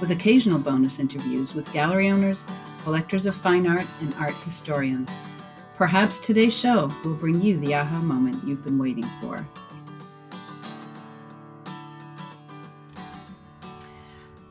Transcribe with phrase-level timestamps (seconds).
[0.00, 2.46] with occasional bonus interviews with gallery owners,
[2.82, 5.10] collectors of fine art, and art historians.
[5.74, 9.46] Perhaps today's show will bring you the aha moment you've been waiting for.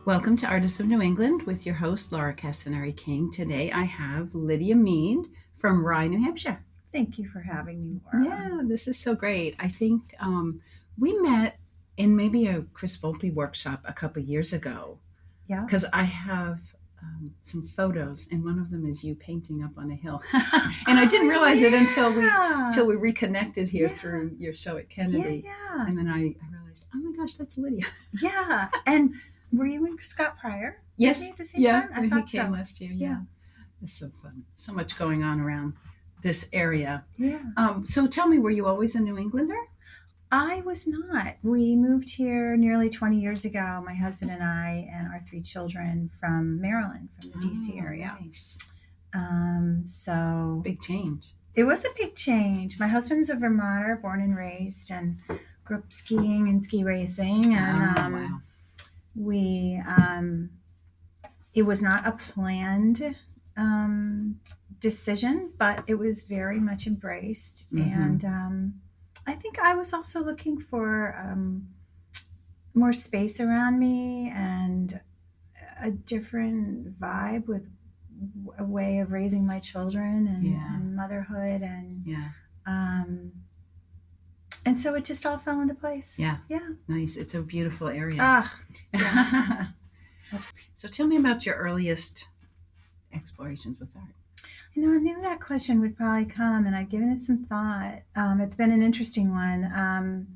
[0.06, 3.30] Welcome to Artists of New England with your host, Laura Castanari King.
[3.30, 6.64] Today I have Lydia Mead from Rye, New Hampshire.
[6.92, 8.26] Thank you for having me, Laura.
[8.26, 9.56] Yeah, this is so great.
[9.60, 10.62] I think um,
[10.98, 11.60] we met
[11.98, 14.98] in maybe a Chris Volpe workshop a couple years ago.
[15.48, 15.62] Yeah.
[15.66, 16.62] Because I have
[17.04, 20.22] um, some photos, and one of them is you painting up on a hill,
[20.88, 23.88] and I didn't realize it until we until we reconnected here Yeah.
[23.90, 25.86] through your show at Kennedy, yeah.
[25.88, 27.86] and then I, I realized, oh my gosh, that's Lydia.
[28.22, 28.70] Yeah.
[28.88, 29.14] And
[29.54, 30.82] were you and Scott Pryor?
[30.98, 31.90] Yes, at the same yeah, time?
[31.96, 32.50] I he thought came so.
[32.52, 32.92] last year.
[32.94, 33.08] Yeah.
[33.08, 33.22] Yeah.
[33.82, 34.44] it's so fun.
[34.56, 35.74] So much going on around
[36.22, 37.06] this area.
[37.18, 37.42] Yeah.
[37.58, 39.60] Um, so tell me, were you always a New Englander?
[40.32, 41.36] I was not.
[41.44, 46.10] We moved here nearly 20 years ago, my husband and I, and our three children
[46.20, 48.18] from Maryland, from the DC Oh, area.
[48.20, 48.58] Nice.
[49.14, 51.34] Um, so Big change.
[51.54, 52.80] it was a big change.
[52.80, 55.18] My husband's a Vermonter, born and raised, and
[55.64, 57.54] grew up skiing and ski racing.
[57.56, 58.30] And oh, um, wow.
[59.16, 60.50] we um,
[61.54, 63.16] it was not a planned
[63.56, 64.42] um,
[64.82, 67.96] decision but it was very much embraced Mhm.
[67.96, 68.74] and um,
[69.28, 71.68] i think i was also looking for um,
[72.74, 75.00] more space around me and
[75.82, 77.66] a different vibe with
[78.58, 80.76] a way of raising my children and, Yeah.
[80.76, 82.30] and motherhood and Yeah.
[82.66, 83.32] um,
[84.66, 86.38] and so it just all fell into place Yeah.
[86.50, 87.18] yeah Nice.
[87.18, 88.18] It's a beautiful area.
[88.20, 88.48] ah
[88.94, 89.66] Yeah.
[90.74, 92.28] so tell me about your earliest
[93.14, 94.16] explorations with art.
[94.76, 98.02] You know, I knew that question would probably come, and I've given it some thought.
[98.16, 99.72] Um, it's been an interesting one.
[99.74, 100.28] Um,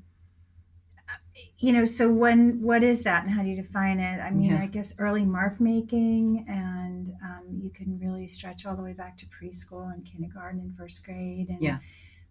[1.58, 4.20] you know, so when what is that, and how do you define it?
[4.22, 4.62] I mean, Yeah.
[4.62, 9.18] I guess early mark making, and um, you can really stretch all the way back
[9.18, 11.80] to preschool and kindergarten and first grade, and Yeah.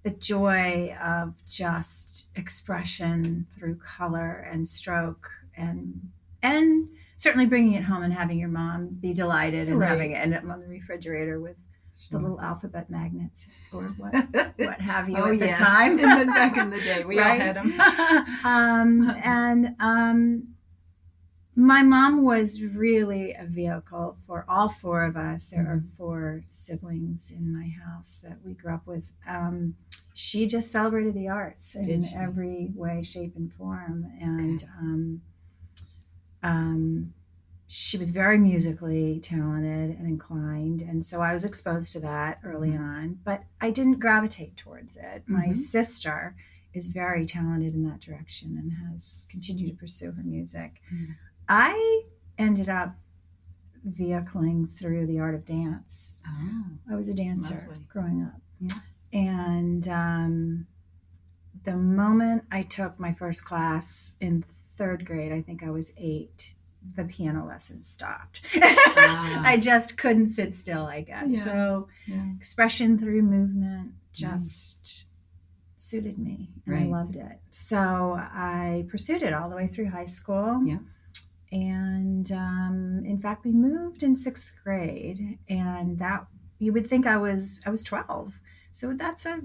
[0.03, 6.11] the joy of just expression through color and stroke, and
[6.41, 9.89] and certainly bringing it home and having your mom be delighted and Right.
[9.89, 11.57] having it end up on the refrigerator with
[12.11, 14.15] the little alphabet magnets or what
[14.57, 15.59] what have you oh, at the yes.
[15.59, 15.99] time.
[15.99, 17.41] In the, back in the day, we all Right?
[17.41, 17.73] had them.
[18.45, 20.49] um, and um,
[21.57, 25.49] my mom was really a vehicle for all four of us.
[25.49, 29.13] There are four siblings in my house that we grew up with.
[29.27, 29.75] Um,
[30.15, 35.21] she just celebrated the arts in every way, shape, and form, and um,
[36.43, 37.15] um,
[37.71, 42.75] she was very musically talented and inclined, and so I was exposed to that early
[42.75, 43.21] on.
[43.25, 45.23] But I didn't gravitate towards it.
[45.27, 45.57] My Mhm.
[45.57, 46.35] sister
[46.73, 50.81] is very talented in that direction and has continued to pursue her music.
[50.93, 51.17] Mm.
[51.49, 52.03] I
[52.39, 52.97] ended up
[53.85, 56.19] vehicling through the art of dance.
[56.27, 57.85] oh, I was a dancer Lovely.
[57.89, 58.41] growing up.
[58.61, 58.69] Yeah.
[59.13, 60.67] And um,
[61.65, 66.55] the moment I took my first class in third grade, I think I was eight,
[66.97, 68.47] the piano lesson stopped.
[68.63, 69.43] Ah.
[69.47, 71.33] I just couldn't sit still, I guess.
[71.47, 71.53] Yeah.
[71.53, 72.25] So yeah.
[72.37, 75.11] expression through movement just
[75.77, 76.83] suited me and Right.
[76.85, 77.39] I loved it.
[77.51, 80.63] So I pursued it all the way through high school.
[80.65, 80.79] Yeah.
[81.51, 86.27] And um, in fact, we moved in sixth grade, and that
[86.59, 88.39] you would think I was I was twelve,
[88.71, 89.41] so that's a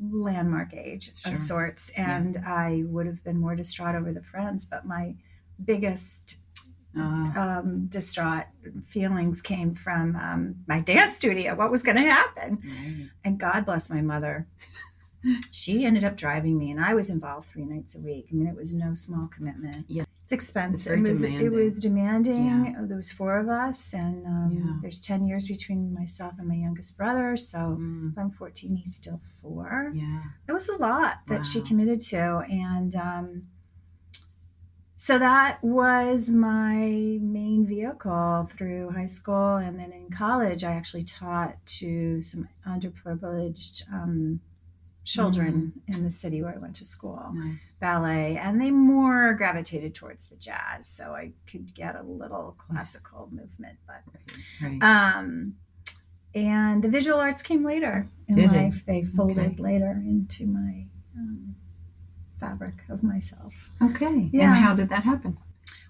[0.00, 1.32] landmark age Sure.
[1.32, 2.16] of sorts, Yeah.
[2.16, 5.14] and I would have been more distraught over the friends, but my
[5.62, 6.40] biggest
[6.96, 8.44] Ah, um, distraught
[8.84, 11.54] feelings came from um, my dance studio.
[11.54, 12.58] What was going to happen?
[12.64, 13.08] right.
[13.24, 14.46] And God bless my mother.
[15.52, 18.26] She ended up driving me, and I was involved three nights a week.
[18.30, 19.76] I mean, it was no small commitment.
[19.88, 20.02] Yeah.
[20.24, 20.90] It's expensive.
[20.98, 21.46] very it, was, demanding.
[21.46, 22.88] it was demanding.
[22.88, 24.72] There was four of us, and um, Yeah.
[24.82, 27.36] there's ten years between myself and my youngest brother.
[27.36, 29.90] So Mm, if I'm 14, he's still four.
[29.94, 30.22] yeah.
[30.48, 33.42] It was a lot that she committed to, and um,
[35.02, 41.02] so that was my main vehicle through high school, and then in college, I actually
[41.02, 44.38] taught to some underprivileged um,
[45.04, 47.76] children in the city where I went to school Nice.
[47.80, 53.28] ballet, and they more gravitated towards the jazz, so I could get a little classical
[53.32, 54.02] movement, but
[54.62, 54.80] Right.
[54.84, 55.56] um,
[56.32, 58.56] and the visual arts came later in Did it?
[58.56, 58.86] life.
[58.86, 59.62] They folded Okay.
[59.62, 61.51] later into my um,
[62.42, 63.70] fabric of myself.
[63.80, 64.28] Okay.
[64.32, 64.44] Yeah.
[64.44, 65.38] And how did that happen?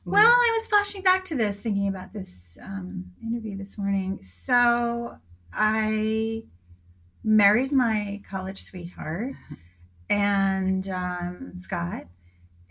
[0.05, 4.21] Well, I was flashing back to this, thinking about this um, interview this morning.
[4.21, 5.17] So
[5.53, 6.43] I
[7.23, 9.33] married my college sweetheart,
[10.11, 12.07] and um, Scott,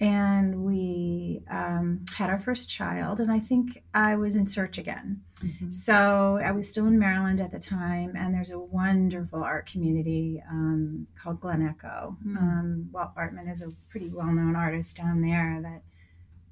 [0.01, 3.19] and we um, had our first child.
[3.19, 5.21] And I think I was in search again.
[5.39, 5.71] Mhm.
[5.71, 10.41] So I was still in Maryland at the time, and there's a wonderful art community
[10.49, 12.17] um, called Glen Echo.
[12.25, 12.37] Mm.
[12.37, 15.81] Um, Walt Bartman is a pretty well-known artist down there that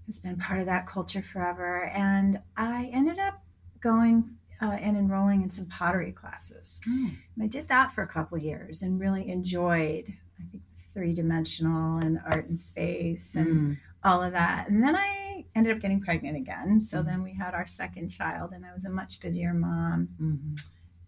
[0.05, 1.85] has been part of that culture forever.
[1.85, 3.43] And I ended up
[3.81, 4.29] going
[4.61, 6.81] uh, and enrolling in some pottery classes.
[6.87, 10.13] Oh, And I did that for a couple years and really enjoyed,
[10.99, 13.77] three dimensional and art and space and mm.
[14.03, 14.67] all of that.
[14.67, 16.81] And then I ended up getting pregnant again.
[16.81, 17.05] So Mhm.
[17.05, 20.09] then we had our second child, and I was a much busier mom.
[20.21, 20.59] Mhm.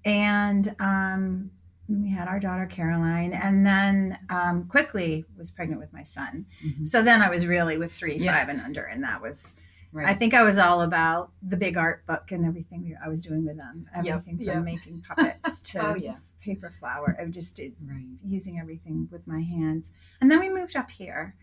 [0.05, 1.51] And um,
[1.89, 6.45] we had our daughter Caroline, and then um, quickly was pregnant with my son.
[6.65, 6.87] Mhm.
[6.87, 8.31] So then I was really with three, Yeah.
[8.33, 9.59] five, and under, and that was.
[9.93, 10.07] Right.
[10.07, 13.43] I think I was all about the big art book and everything I was doing
[13.45, 13.87] with them.
[13.93, 14.63] Everything from yep.
[14.63, 16.15] making puppets to Oh, yeah.
[16.41, 17.15] Paper flower.
[17.19, 18.05] I just did right.
[18.25, 19.93] using everything with my hands.
[20.19, 21.35] And then we moved up here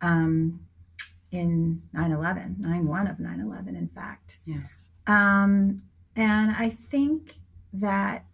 [0.00, 0.60] um,
[1.30, 4.38] in 9 11, 9 1 of 9 11, in fact.
[4.44, 4.62] Yeah.
[5.06, 5.82] Um,
[6.16, 7.34] and I think
[7.74, 8.24] that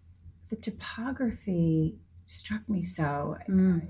[0.49, 1.97] the topography
[2.27, 3.37] struck me so.
[3.49, 3.89] Mm.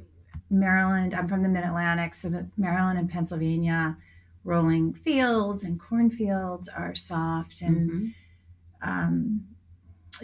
[0.51, 3.97] Maryland, I'm from the mid Atlantic, so the Maryland and Pennsylvania
[4.45, 8.15] rolling fields and cornfields are soft and Mhm.
[8.83, 9.47] um,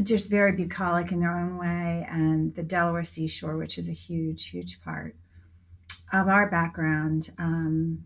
[0.02, 4.48] just very bucolic in their own way, and the Delaware seashore, which is a huge,
[4.50, 5.16] huge part
[6.12, 8.04] of our background, um,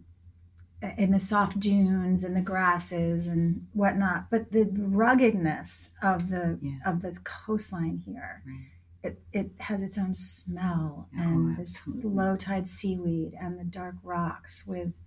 [0.99, 4.29] in the soft dunes and the grasses and whatnot.
[4.31, 6.79] But the ruggedness of the Yeah.
[6.85, 8.67] of the coastline here, Right.
[9.05, 13.95] it, it has its own smell Oh, and this low tide seaweed and the dark
[14.03, 14.99] rocks with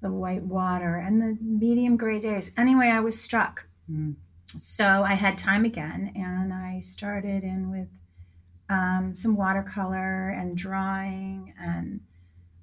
[0.00, 2.52] the white water and the medium gray days.
[2.56, 4.16] Anyway, I was struck Mm.
[4.60, 7.88] So I had time again, and I started in with
[8.68, 12.00] um, some watercolor and drawing and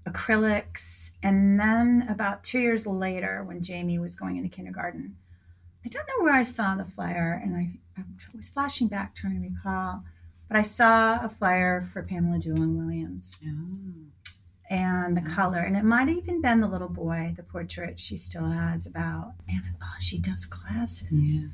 [0.05, 1.15] acrylics.
[1.23, 5.15] And then about two years later, when Jamie was going into kindergarten,
[5.85, 8.03] I don't know where I saw the flyer, and I, I
[8.35, 10.03] was flashing back trying to recall,
[10.47, 13.77] but I saw a flyer for Pamela Doolin Williams Oh.
[14.69, 15.35] and the Nice.
[15.35, 18.85] color, and it might have even been the little boy, the portrait she still has
[18.87, 21.47] about, and oh, she does classes Yeah.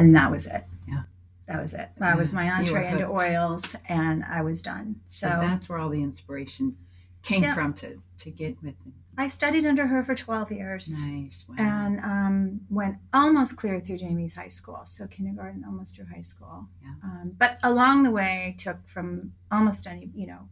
[0.00, 0.64] And that was it.
[0.88, 1.02] Yeah.
[1.46, 1.88] That was it.
[1.98, 4.96] That was my entree into oils, and I was done.
[5.06, 6.76] So, So, that's where all the inspiration
[7.22, 7.54] came Yeah.
[7.54, 8.92] from to, to get with it.
[9.18, 11.46] I studied under her for 12 years Nice.
[11.48, 11.56] Wow.
[11.58, 14.80] and um, went almost clear through Jamie's high school.
[14.84, 16.66] So, kindergarten, almost through high school.
[16.82, 16.94] Yeah.
[17.04, 20.48] Um, but along the way, took from almost any, you know,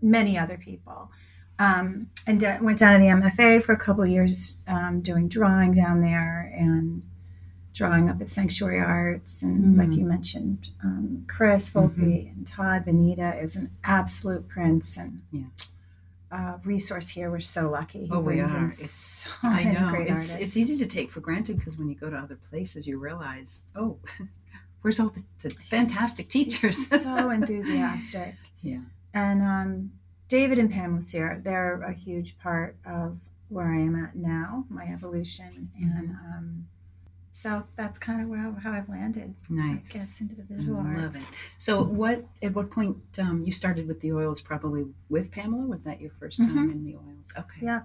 [0.00, 1.10] many other people.
[1.58, 5.28] Um, and d- went down to the MFA for a couple of years um, doing
[5.28, 7.02] drawing down there and
[7.78, 9.42] drawing up at Sanctuary Arts.
[9.44, 9.98] And like Mm.
[9.98, 15.44] you mentioned, um, Chris Volpe and Todd Bonita is an absolute prince and Yeah.
[16.32, 17.30] uh, resource here.
[17.30, 18.08] We're so lucky.
[18.10, 18.44] Oh, we are.
[18.44, 20.36] It's- so I know great it's artists.
[20.40, 23.64] it's easy to take for granted because when you go to other places, you realize,
[23.76, 23.98] oh,
[24.82, 27.02] where's all the, the fantastic He's teachers?
[27.04, 28.34] so enthusiastic.
[28.60, 28.80] yeah.
[29.14, 29.92] And um,
[30.28, 34.84] David and Pam Lucier, they're a huge part of where I am at now, my
[34.84, 35.70] evolution.
[35.80, 36.32] And Mm-hmm.
[36.36, 36.66] um,
[37.40, 39.94] so that's kind of where, how I've landed, Nice.
[39.94, 41.28] I guess, into the I visual love arts.
[41.28, 41.34] it.
[41.58, 44.40] So, what at what point um, you started with the oils?
[44.40, 45.64] Probably with Pamela.
[45.66, 47.32] Was that your 1st time in the oils?
[47.38, 47.60] Okay.
[47.60, 47.66] Mm-hmm.
[47.66, 47.80] Yeah.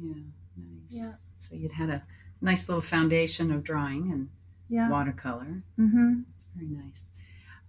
[0.00, 0.14] Yeah.
[0.56, 0.98] Nice.
[1.02, 1.12] Yeah.
[1.38, 2.02] So you'd had a
[2.40, 4.28] nice little foundation of drawing and
[4.68, 4.88] Yeah.
[4.90, 5.62] watercolor.
[5.78, 6.20] Mm-hmm.
[6.32, 7.06] It's very nice.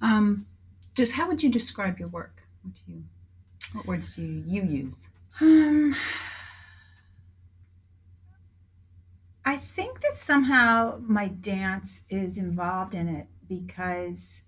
[0.02, 0.46] Um,
[0.94, 2.44] just how would you describe your work?
[2.62, 3.04] What do you,
[3.74, 5.10] what words do you, you use?
[5.42, 5.96] Um,
[9.48, 14.44] I think that somehow my dance is involved in it because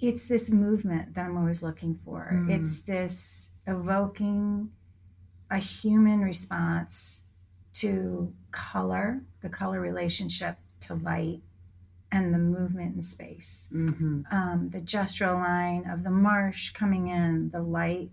[0.00, 2.30] it's this movement that I'm always looking for.
[2.34, 2.50] Mm.
[2.50, 4.70] It's this evoking
[5.50, 7.24] a human response
[7.74, 11.40] to color, the color relationship to light,
[12.12, 14.22] and the movement in space Mm-hmm.
[14.30, 18.10] um, the gestural line of the marsh coming in, the light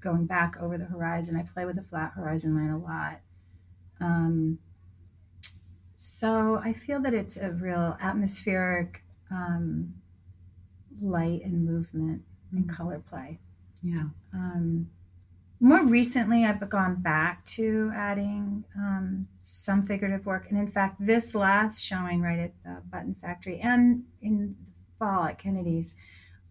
[0.00, 1.36] going back over the horizon.
[1.36, 3.20] I play with the flat horizon line a lot.
[4.00, 4.58] Um,
[6.02, 9.92] so I feel that it's a real atmospheric um,
[11.02, 13.38] light and movement and color play.
[13.82, 14.04] Yeah.
[14.32, 14.88] Um,
[15.60, 20.46] more recently, I've gone back to adding um, some figurative work.
[20.48, 24.54] And in fact, this last showing right at the Button Factory and in the
[24.98, 25.96] fall at Kennedy's,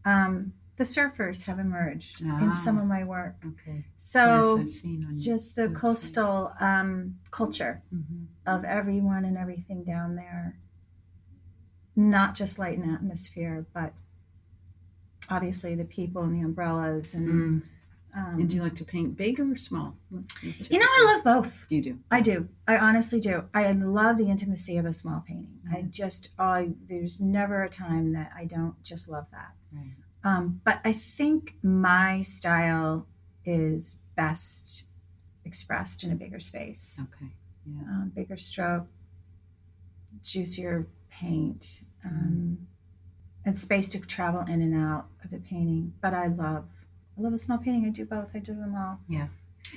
[0.06, 2.42] um, the surfers have emerged Ah.
[2.46, 3.36] in some of my work.
[3.46, 3.84] Okay.
[3.96, 4.20] So
[4.58, 8.28] yes, I've seen on just the coastal um, culture Mhm.
[8.50, 10.58] Of everyone and everything down there.
[11.96, 13.94] Not just light and atmosphere, but
[15.30, 17.64] obviously the people and the umbrellas and.
[17.64, 17.70] Mm.
[18.16, 19.96] Um, And do you like to paint big or small?
[20.10, 21.72] You know, I love both.
[21.72, 22.00] You do.
[22.10, 22.50] I do.
[22.68, 23.44] I honestly do.
[23.54, 25.60] I love the intimacy of a small painting.
[25.72, 25.92] I Mhm.
[25.92, 29.54] just, I there's never a time that I don't just love that.
[29.72, 29.94] Right.
[30.24, 33.06] Um, but I think my style
[33.46, 34.88] is best
[35.46, 37.32] expressed in a bigger space, Okay.
[37.76, 37.82] Yeah.
[37.84, 38.88] um, bigger stroke,
[40.24, 42.68] juicier paint, um,
[43.46, 45.94] and space to travel in and out of the painting.
[46.02, 46.70] But I love,
[47.18, 47.86] I love a small painting.
[47.86, 48.36] I do both.
[48.36, 49.00] I do them all.
[49.08, 49.28] Yeah.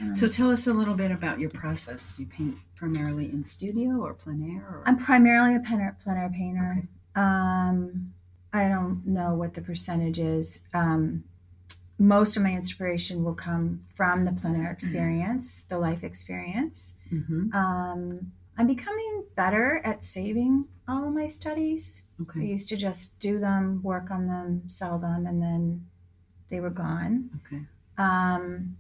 [0.03, 2.17] Um, So tell us a little bit about your process.
[2.19, 4.67] You paint primarily in studio or plein air?
[4.67, 4.83] Or?
[4.87, 6.79] I'm primarily a plein air, plein air painter.
[6.79, 6.89] Okay.
[7.15, 8.13] Um,
[8.53, 10.65] I don't know what the percentage is.
[10.75, 11.25] Um,
[12.03, 16.97] most of my inspiration will come from the plein air experience, the life experience.
[17.13, 17.55] Mhm.
[17.55, 22.09] Um, I'm becoming better at saving all of my studies.
[22.41, 25.87] I used to just do them, work on them, sell them, and then
[26.51, 27.31] they were gone.
[27.47, 27.63] Okay.
[27.97, 28.77] Um,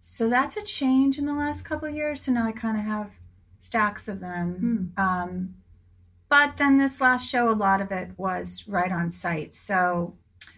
[0.00, 2.22] so that's a change in the last couple of years.
[2.22, 3.18] So now I kind of have
[3.58, 4.92] stacks of them.
[4.96, 5.54] Um,
[6.28, 9.54] but then this last show, a lot of it was right on site.
[9.54, 10.14] So,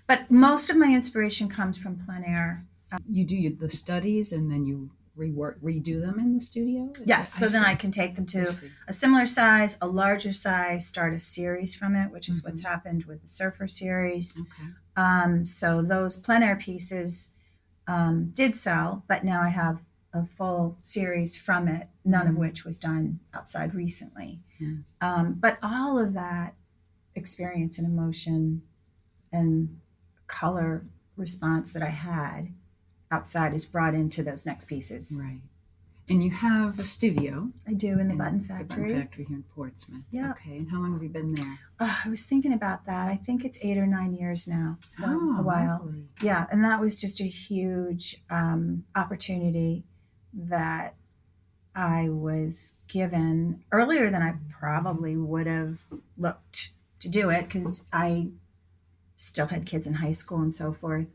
[0.09, 2.65] but most of my inspiration comes from plein air.
[3.09, 6.91] You do the studies and then you rework, redo them in the studio?
[6.95, 7.33] Is Yes.
[7.39, 7.71] that- So then see.
[7.71, 8.47] I can take them to
[8.89, 13.05] a similar size, a larger size, start a series from it, which is what's happened
[13.05, 14.41] with the Surfer series.
[14.41, 14.71] Okay.
[14.97, 17.35] Um, so those plein air pieces
[17.87, 19.81] um, did sell, but now I have
[20.13, 22.39] a full series from it, none of Mhm.
[22.39, 24.41] which was done outside recently.
[24.61, 24.95] Yes.
[25.01, 26.55] Um, but all of that
[27.15, 28.61] experience and emotion
[29.33, 29.81] and
[30.29, 30.85] color
[31.17, 32.49] response that I had
[33.11, 35.21] outside is brought into those next pieces.
[35.25, 35.41] Right.
[36.11, 38.85] And you have a studio I do in the in Button The Factory.
[38.85, 40.05] Button Factory here in Portsmouth.
[40.11, 40.31] Yeah.
[40.31, 40.57] Okay.
[40.57, 41.59] And how long have you been there?
[41.81, 43.09] Oh, I was thinking about that.
[43.09, 45.81] I think it's eight or nine years now, so oh, a while.
[45.85, 46.05] lovely.
[46.23, 49.85] Yeah, and that was just a huge um, opportunity
[50.33, 50.95] that
[51.75, 55.81] I was given earlier than I probably would have
[56.17, 58.29] looked to do it because I
[59.19, 61.15] still had kids in high school and so forth.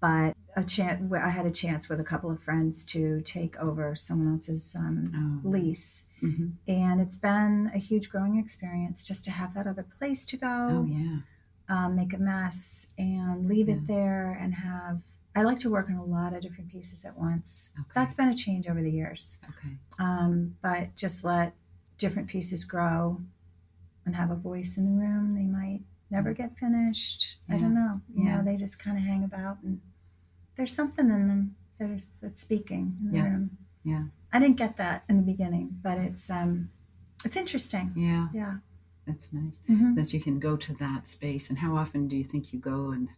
[0.00, 3.94] But a chance, I had a chance with a couple of friends to take over
[3.94, 5.04] someone else's um,
[5.44, 5.48] Oh.
[5.48, 10.24] lease, hmm and it's been a huge growing experience just to have that other place
[10.26, 11.18] to go Oh, yeah.
[11.68, 13.74] um, make a mess and leave Yeah.
[13.76, 15.02] it there and have
[15.34, 17.88] i like to work on a lot of different pieces at once Okay.
[17.94, 19.76] that's been a change over the years Okay.
[19.98, 21.54] um, but just let
[21.98, 23.20] different pieces grow
[24.06, 25.80] and have a voice in the room they might
[26.12, 28.36] never get finished i don't know you Yeah.
[28.36, 29.80] know they just kind of hang about and
[30.56, 33.24] there's something in them there's that's speaking in the Yeah.
[33.30, 33.50] room
[33.82, 34.04] Yeah.
[34.32, 36.70] i didn't get that in the beginning but it's um
[37.24, 38.28] it's interesting Yeah.
[38.34, 38.54] yeah
[39.08, 39.96] That's nice Mhm.
[39.96, 41.44] that you can go to that space.
[41.50, 43.08] And how often do you think you go and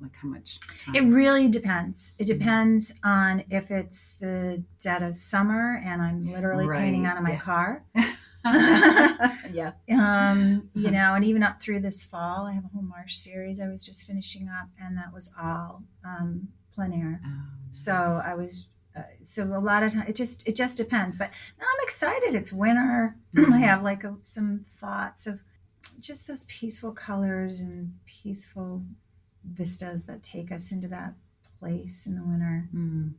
[0.00, 0.48] like how much
[0.82, 0.94] time?
[0.98, 2.14] It really depends.
[2.18, 7.22] It depends on if it's the dead of summer and I'm literally painting out of
[7.30, 7.40] my yeah.
[7.50, 7.68] car.
[9.52, 9.72] yeah.
[9.90, 13.60] Um, you know, and even up through this fall, I have a whole marsh series
[13.60, 17.20] I was just finishing up, and that was all um, plein air.
[17.24, 17.92] Oh, So.
[18.24, 18.68] I was.
[18.96, 22.32] Uh, so a lot of time it just it just depends but now i'm excited
[22.32, 23.60] it's winter i Mhm.
[23.60, 25.42] have like a, some thoughts of
[25.98, 28.84] just those peaceful colors and peaceful
[29.44, 31.14] vistas that take us into that
[31.58, 33.14] place in the winter Mm.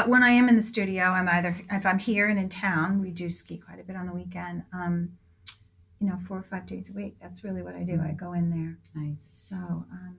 [0.00, 3.02] But when I am in the studio, I'm either if I'm here and in town,
[3.02, 4.62] we do ski quite a bit on the weekend.
[4.72, 5.18] Um,
[6.00, 7.16] you know, four or five days a week.
[7.20, 8.00] That's really what I do.
[8.02, 8.78] I go in there.
[8.94, 9.30] Nice.
[9.50, 10.16] So um,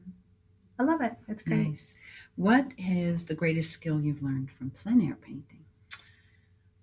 [0.77, 1.13] I love it.
[1.27, 1.69] It's great.
[1.69, 1.95] Nice.
[2.35, 5.65] What is the greatest skill you've learned from plein air painting?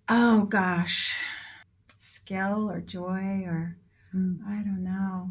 [0.08, 1.22] Oh gosh,
[1.96, 3.76] skill or joy or
[4.14, 4.38] Mm.
[4.46, 5.30] I don't know.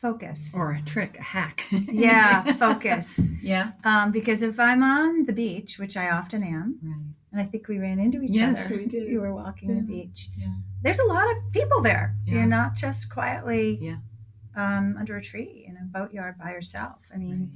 [0.00, 0.54] Focus.
[0.58, 1.64] Or a trick, a hack.
[1.72, 3.30] yeah, focus.
[3.42, 3.72] yeah.
[3.84, 7.14] Um, because if I'm on the beach, which I often am, Right.
[7.32, 8.76] and I think we ran into each Yes, other.
[8.80, 9.08] we did.
[9.08, 10.28] You were walking the beach.
[10.38, 10.52] Yeah.
[10.82, 12.14] There's a lot of people there.
[12.26, 12.34] Yeah.
[12.34, 13.96] You're not just quietly Yeah.
[14.54, 17.08] um, under a tree in a boatyard by yourself.
[17.14, 17.50] I mean,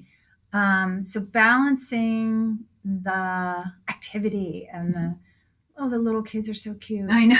[0.53, 0.83] Right.
[0.83, 5.15] um, so balancing the activity and the
[5.77, 7.11] oh, the little kids are so cute.
[7.11, 7.37] I know.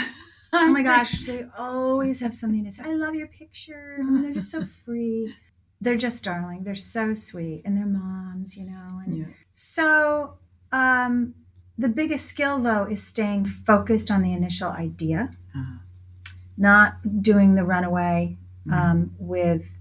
[0.53, 2.83] Oh my gosh, they always have something to say.
[2.89, 3.97] I love your picture.
[3.99, 5.33] I mean, they're just so free.
[5.79, 6.63] They're just darling.
[6.63, 9.01] They're so sweet, and they're moms, you know.
[9.05, 9.25] And Yeah.
[9.51, 10.35] so,
[10.71, 11.33] um,
[11.77, 15.77] the biggest skill though is staying focused on the initial idea, Uh,
[16.57, 18.73] not doing the runaway Mhm.
[18.73, 19.79] um, with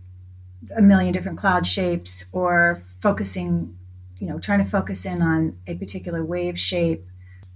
[0.77, 3.77] a million different cloud shapes or focusing,
[4.19, 7.05] you know, trying to focus in on a particular wave shape,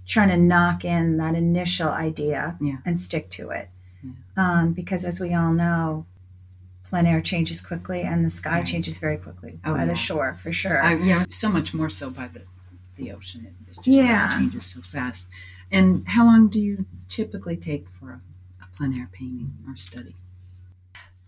[0.05, 2.77] trying to knock in that initial idea Yeah.
[2.85, 3.69] and stick to it.
[4.37, 6.05] Um, because as we all know,
[6.83, 8.65] plein air changes quickly and the sky Right.
[8.65, 9.85] changes very quickly Oh, by yeah.
[9.85, 10.81] the shore for sure.
[10.83, 12.41] I, yeah, so much more so by the
[12.97, 13.45] the ocean.
[13.45, 14.29] It just Yeah.
[14.29, 15.27] changes so fast.
[15.69, 18.21] And how long do you typically take for a,
[18.63, 20.15] a plein air painting or study?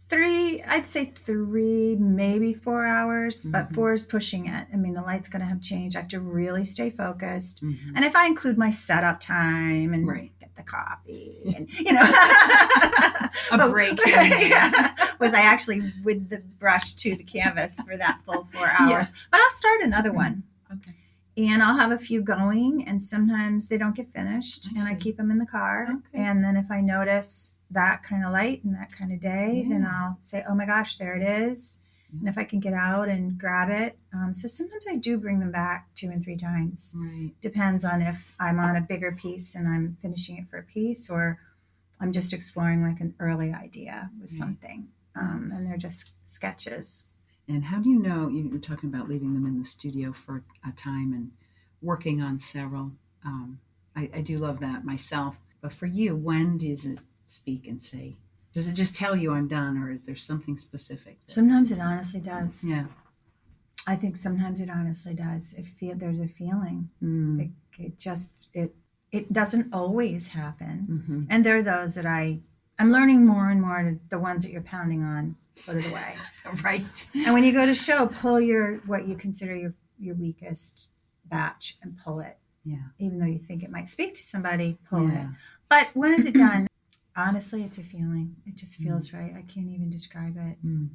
[0.09, 3.75] Three i'd say three maybe four hours but Mhm.
[3.75, 4.67] four is pushing it.
[4.73, 5.95] I mean the light's going to have changed.
[5.97, 7.63] I have to really stay focused.
[7.63, 7.95] Mhm.
[7.95, 10.31] and if i include my setup time and Right.
[10.39, 12.01] get the coffee and you know.
[13.51, 17.95] A But- break here yeah, was i actually with the brush to the canvas for
[17.97, 19.27] that full four hours?
[19.31, 20.43] But i'll start another one.
[20.71, 20.93] Okay.
[21.38, 25.00] And I'll have a few going, and sometimes they don't get finished, I and I
[25.00, 25.88] keep them in the car.
[25.89, 26.24] Okay.
[26.24, 29.86] And then if I notice that kind of light and that kind of day, then
[29.86, 32.20] I'll say, "Oh my gosh, there it is!" Yeah.
[32.22, 35.39] And if I can get out and grab it, um, so sometimes I do bring
[35.39, 36.96] them back two and three times.
[36.98, 37.32] Right.
[37.41, 41.10] Depends on if I'm on a bigger piece and I'm finishing it for a piece,
[41.10, 41.38] or
[42.00, 44.29] I'm just exploring like an early idea with Right.
[44.29, 45.58] something, um, Nice.
[45.60, 47.13] and they're just sketches.
[47.47, 50.43] And how do you know you were talking about leaving them in the studio for
[50.67, 51.31] a time and
[51.81, 52.91] working on several?
[53.25, 53.59] Um,
[53.95, 55.41] I, I do love that myself.
[55.61, 58.15] But for you, when does it speak and say?
[58.53, 61.19] Does it just tell you I'm done, or is there something specific?
[61.21, 62.63] that- Sometimes it honestly does.
[62.65, 62.85] yeah.
[63.87, 65.53] I think sometimes it honestly does.
[65.57, 66.89] It feel there's a feeling.
[67.01, 67.39] Mm.
[67.39, 67.49] It,
[67.85, 68.75] it just it
[69.11, 71.03] it doesn't always happen.
[71.07, 72.39] hmm And there are those that I
[72.79, 73.98] I'm learning more and more.
[74.10, 76.13] The ones that you're pounding on, put it away.
[76.63, 77.10] Right.
[77.25, 80.89] and when you go to show, pull your what you consider your your weakest
[81.25, 82.38] batch and pull it.
[82.63, 82.84] Yeah.
[83.00, 85.13] Even though you think it might speak to somebody, pull it.
[85.13, 85.29] Yeah.
[85.69, 86.67] But when is it done?
[87.15, 88.36] Honestly, it's a feeling.
[88.46, 89.34] It just feels right.
[89.36, 90.57] I can't even describe it.
[90.65, 90.89] Mm.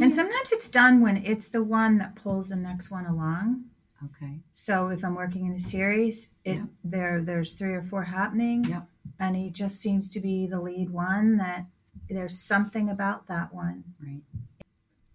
[0.00, 3.64] And sometimes it's done when it's the one that pulls the next one along.
[4.04, 4.40] Okay.
[4.52, 8.86] So if I'm working in a series, it there there's three or four happening, Yep.
[9.18, 11.36] And he just seems to be the lead one.
[11.38, 11.66] That
[12.08, 13.84] there's something about that one.
[14.02, 14.22] Right.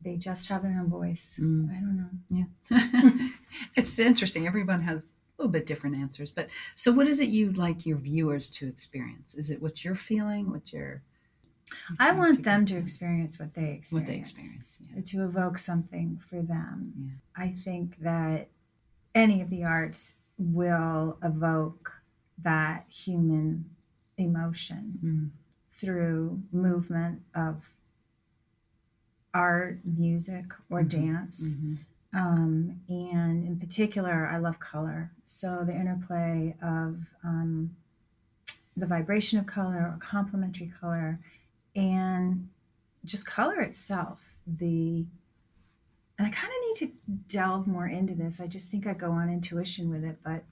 [0.04, 1.40] They just have their own voice.
[1.42, 1.70] Mm.
[1.70, 2.10] I don't know.
[2.30, 3.28] Yeah.
[3.76, 4.48] it's interesting.
[4.48, 6.32] Everyone has a little bit different answers.
[6.32, 9.36] But so, what is it you'd like your viewers to experience?
[9.36, 10.50] Is it what you're feeling?
[10.50, 11.04] What you're.
[12.00, 13.94] I want them to experience what they experience.
[13.94, 14.82] What they experience.
[14.94, 15.02] Yeah.
[15.04, 16.94] To evoke something for them.
[16.98, 17.12] Yeah.
[17.36, 18.50] I think that
[19.14, 22.02] any of the arts will evoke
[22.44, 23.66] that human
[24.24, 25.30] emotion Mm.
[25.70, 27.76] through movement of
[29.34, 30.90] art, music, or Mhm.
[30.90, 31.56] dance.
[31.56, 31.78] Mhm.
[32.14, 35.12] Um, and in particular, I love color.
[35.24, 37.76] So the interplay of um,
[38.76, 41.20] the vibration of color or complementary color
[41.76, 42.50] and
[43.06, 44.36] just color itself.
[44.46, 45.08] The
[46.18, 46.98] and I kind of need to
[47.36, 48.40] delve more into this.
[48.40, 50.44] I just think I go on intuition with it, but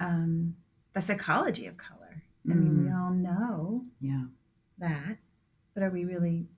[0.00, 0.56] um,
[0.94, 2.05] the psychology of color.
[2.50, 2.96] I mean, we Mm.
[2.96, 4.24] all know Yeah.
[4.78, 5.18] that,
[5.74, 6.48] but are we really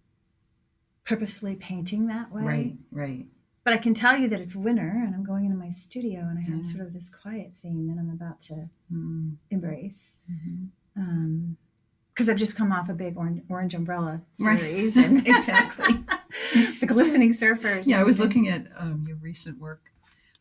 [1.04, 2.44] purposely painting that way?
[2.44, 2.78] Right.
[2.90, 3.26] Right.
[3.64, 6.38] But I can tell you that it's winter and I'm going into my studio and
[6.38, 6.60] I have Yeah.
[6.62, 9.36] sort of this quiet theme that I'm about to Mm.
[9.50, 10.20] embrace.
[10.30, 10.68] Mhm.
[10.96, 11.56] Um,
[12.12, 14.58] because I've just come off a big orange, orange umbrella Right.
[14.58, 15.94] series and exactly.
[16.80, 17.86] the glistening surfers.
[17.86, 19.92] Yeah, I was looking at um, your recent work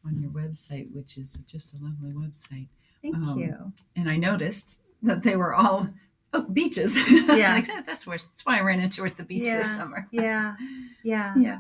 [0.03, 2.67] on your website, which is just a lovely website.
[3.01, 3.73] Thank um, you.
[3.95, 5.87] and I noticed that they were all
[6.33, 6.95] oh, beaches.
[7.29, 7.53] Yeah.
[7.53, 9.57] like, "Oh, that's where that's why I ran into her at the beach Yeah.
[9.57, 10.07] this summer.
[10.11, 10.55] Yeah,
[11.03, 11.33] yeah.
[11.37, 11.59] Yeah.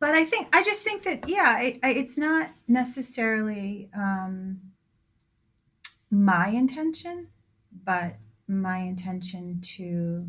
[0.00, 4.60] But I think I just think that yeah, I, I, it's not necessarily um,
[6.10, 7.28] my intention,
[7.84, 10.28] but my intention to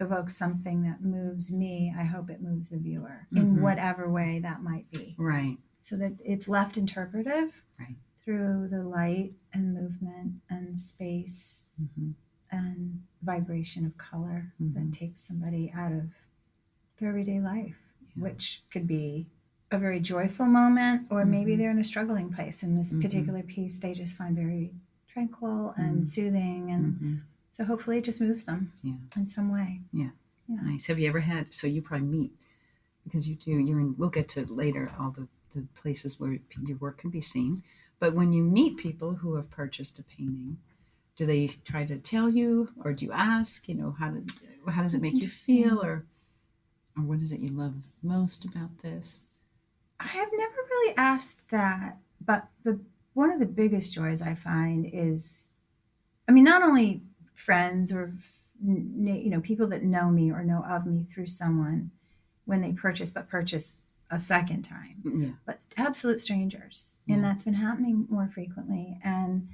[0.00, 1.92] evoke something that moves me.
[1.98, 3.60] I hope it moves the viewer in Mhm.
[3.62, 5.58] whatever way that might be, Right.
[5.78, 7.96] so that it's left interpretive Right.
[8.16, 10.37] through the light and movement
[10.78, 12.10] and space hmm
[12.50, 14.72] and vibration of color Mhm.
[14.72, 16.14] that takes somebody out of
[16.96, 18.22] their everyday life, Yeah.
[18.22, 19.26] which could be
[19.70, 21.58] a very joyful moment, or maybe Mhm.
[21.58, 22.62] they're in a struggling place.
[22.62, 23.02] In this Mhm.
[23.02, 24.72] particular piece, they just find very
[25.08, 26.06] tranquil and Mhm.
[26.06, 27.16] soothing, and hmm
[27.50, 28.96] so hopefully it just moves them Yeah.
[29.16, 29.82] in some way.
[29.92, 30.12] Yeah.
[30.48, 30.86] Nice.
[30.86, 31.52] Have you ever had?
[31.52, 32.32] So you probably meet
[33.04, 33.50] because you do.
[33.58, 33.94] You're in.
[33.98, 36.38] We'll get to later all the the places where
[36.68, 37.62] your work can be seen.
[37.98, 40.58] But when you meet people who have purchased a painting,
[41.18, 43.68] do they try to tell you, or do you ask?
[43.68, 44.30] You know, how did
[44.70, 46.04] how does it That's make you feel, or
[46.96, 49.24] or what is it you love most about this?
[49.98, 52.78] I have never really asked that, but the
[53.14, 55.48] one of the biggest joys I find is,
[56.28, 57.02] I mean, not only
[57.34, 58.12] friends or
[58.64, 61.90] you know people that know me or know of me through someone,
[62.44, 65.02] when they purchase, but purchase a second time.
[65.04, 65.32] Mm, yeah.
[65.44, 69.48] But absolute strangers, and that's been happening more frequently, and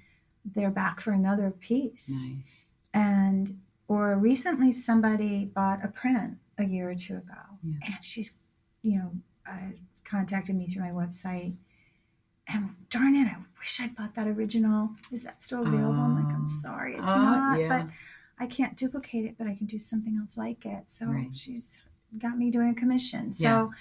[0.44, 2.26] they're back for another piece.
[2.28, 2.66] Nice.
[2.92, 7.74] And or recently, somebody bought a print a year or two ago, Yeah.
[7.86, 8.38] and she's,
[8.82, 9.12] you know,
[9.46, 9.72] uh,
[10.04, 11.56] contacted me through my website.
[12.46, 14.90] And darn it, I wish I'd bought that original.
[15.12, 16.00] Is that still available?
[16.00, 16.36] I'm like, Oh.
[16.38, 17.58] I'm sorry, it's Oh, not.
[17.60, 17.68] yeah.
[17.68, 17.92] But
[18.38, 20.90] I can't duplicate it, but I can do something else like it.
[20.90, 21.34] So Right.
[21.36, 21.82] she's
[22.18, 23.32] got me doing a commission.
[23.32, 23.72] So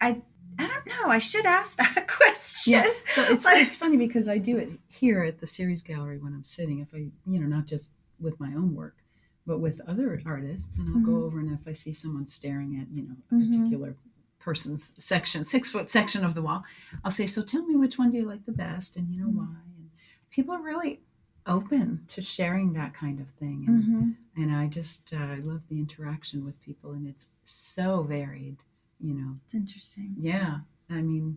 [0.00, 0.22] I
[0.58, 1.08] I don't know.
[1.10, 2.72] I should ask that question.
[2.74, 2.90] Yeah.
[3.06, 6.44] So it's it's funny because I do it here at the Ceres gallery when I'm
[6.44, 6.78] sitting.
[6.80, 8.96] If I you know not just with my own work,
[9.46, 11.24] but with other artists, and I'll go Mhm.
[11.24, 13.50] over and if I see someone staring at you know a Mhm.
[13.50, 13.96] particular
[14.38, 16.64] person's section, six foot section of the wall,
[17.02, 19.28] I'll say, "So tell me which one do you like the best, and you know
[19.28, 19.36] Mhm.
[19.36, 19.90] why." And
[20.30, 21.00] people are really
[21.46, 24.16] open to sharing that kind of thing, and Mhm.
[24.36, 28.58] and I just uh, I love the interaction with people, and it's so varied,
[29.04, 29.30] you know.
[29.44, 30.14] It's interesting.
[30.18, 30.58] Yeah,
[30.90, 31.36] I mean,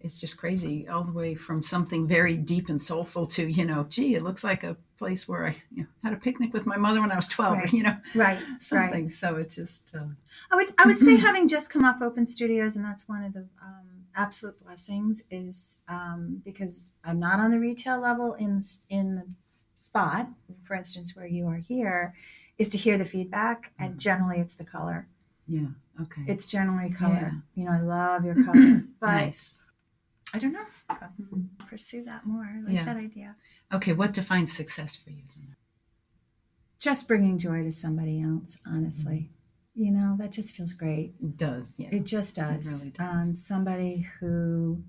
[0.00, 3.86] it's just crazy, all the way from something very deep and soulful to you know,
[3.88, 6.76] gee, it looks like a place where I you know, had a picnic with my
[6.76, 7.72] mother when I was twelve, Right.
[7.72, 8.38] you know, Right.
[8.60, 9.02] something.
[9.02, 9.10] Right.
[9.10, 10.08] So it just uh,
[10.52, 13.32] I would I would say having just come off Open Studios, and that's one of
[13.32, 18.66] the um, absolute blessings, is um, because I'm not on the retail level in the,
[18.90, 19.26] in the
[19.76, 20.28] spot,
[20.62, 22.14] for instance, where you are here,
[22.58, 23.98] is to hear the feedback, and Mhm.
[23.98, 25.08] generally it's the color.
[25.48, 25.68] yeah,
[26.02, 27.32] okay, It's generally color.
[27.32, 27.40] Yeah.
[27.54, 29.60] You know, I love your color, but nice.
[30.34, 30.64] I don't know.
[30.90, 30.98] I'll
[31.68, 32.44] pursue that more.
[32.44, 32.84] I like Yeah.
[32.84, 33.36] that idea.
[33.72, 35.22] Okay, what defines success for you?
[36.78, 39.30] Just bringing joy to somebody else, honestly.
[39.74, 41.14] You know, that just feels great.
[41.20, 41.88] It does, yeah.
[41.90, 42.82] It just does.
[42.82, 43.14] really does.
[43.28, 44.82] Um, somebody who,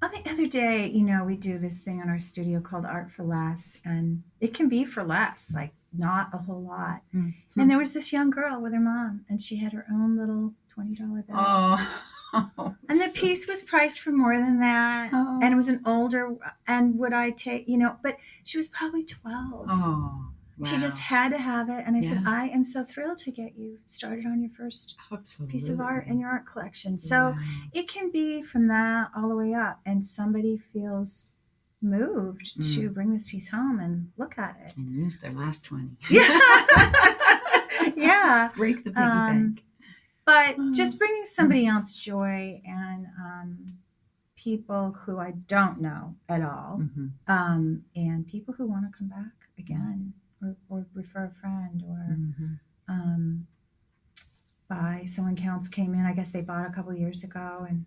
[0.00, 3.10] on the other day, you know, we do this thing in our studio called Art
[3.10, 7.02] for Less, and it can be for less, like not a whole lot.
[7.14, 7.34] Mhm.
[7.56, 10.54] And there was this young girl with her mom, and she had her own little
[10.68, 11.78] $20 bill.
[12.34, 15.10] Oh, and the piece was priced for more than that.
[15.12, 15.38] Oh.
[15.42, 16.34] And it was an older,
[16.66, 19.66] and would I take, you know, but she was probably 12.
[19.68, 20.28] Oh,
[20.64, 21.84] She just had to have it.
[21.86, 25.52] And I said, I am so thrilled to get you started on your first Absolutely.
[25.52, 26.96] piece of art in your art collection.
[26.96, 27.38] So Wow.
[27.74, 31.32] it can be from that all the way up, and somebody feels
[31.82, 32.74] moved Mm.
[32.76, 34.76] to bring this piece home and look at it.
[34.76, 35.96] and use their last twenty.
[36.10, 36.40] Yeah.
[37.96, 38.50] yeah.
[38.56, 39.60] Break the piggy Um, bank.
[40.24, 40.74] But Mm.
[40.74, 43.66] just bringing somebody else joy and um,
[44.36, 47.10] people who I don't know at all, Mhm.
[47.28, 52.16] um, and people who want to come back again or, or refer a friend or
[52.18, 52.60] Mhm.
[52.88, 53.46] um,
[54.68, 55.02] buy.
[55.06, 56.06] Someone counts came in.
[56.06, 57.86] I guess they bought a couple years ago, and